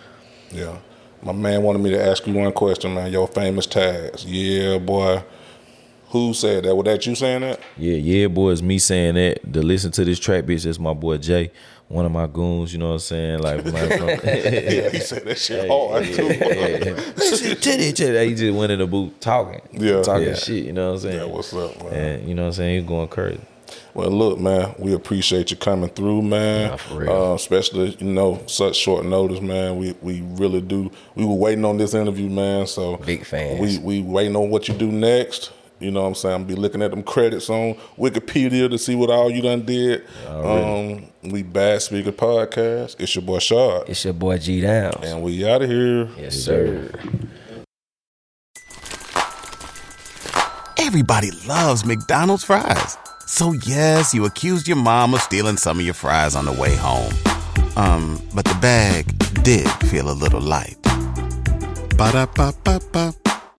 [0.50, 0.78] Yeah.
[1.22, 3.10] My man wanted me to ask you one question, man.
[3.12, 4.24] Your famous tags.
[4.24, 5.22] Yeah, boy.
[6.16, 6.74] Who said that?
[6.74, 7.60] Was that you saying that?
[7.76, 9.52] Yeah, yeah, boy, it's me saying that.
[9.52, 11.50] To listen to this track, bitch, that's my boy Jay,
[11.88, 12.72] one of my goons.
[12.72, 13.38] You know what I'm saying?
[13.40, 16.22] Like, man, from, yeah, he said that shit hard too.
[17.16, 18.26] Listen to this, that.
[18.26, 20.02] He just went in the booth talking, Yeah.
[20.02, 20.34] talking Yeah.
[20.34, 20.64] shit.
[20.64, 21.16] You know what I'm saying?
[21.20, 21.92] Yeah, what's up, man?
[21.94, 22.80] And you know what I'm saying?
[22.80, 23.40] He's going crazy.
[23.94, 26.70] Well, look, man, we appreciate you coming through, man.
[26.70, 27.10] Nah, for real.
[27.10, 29.76] Uh, especially, you know, such short notice, man.
[29.78, 30.90] We we really do.
[31.14, 32.66] We were waiting on this interview, man.
[32.66, 33.60] So Big fans.
[33.60, 35.50] We we waiting on what you do next.
[35.78, 36.34] You know what I'm saying?
[36.34, 40.04] I'm be looking at them credits on Wikipedia to see what all you done did.
[40.26, 42.96] Um, we Bad Speaker Podcast.
[42.98, 43.88] It's your boy Shad.
[43.88, 44.96] It's your boy G Downs.
[45.02, 46.08] And we out of here.
[46.16, 46.90] Yes, sir.
[50.78, 52.96] Everybody loves McDonald's fries.
[53.26, 56.74] So yes, you accused your mom of stealing some of your fries on the way
[56.76, 57.12] home.
[57.76, 59.06] Um, but the bag
[59.42, 60.76] did feel a little light.
[61.98, 63.25] Ba-da-ba-ba-ba.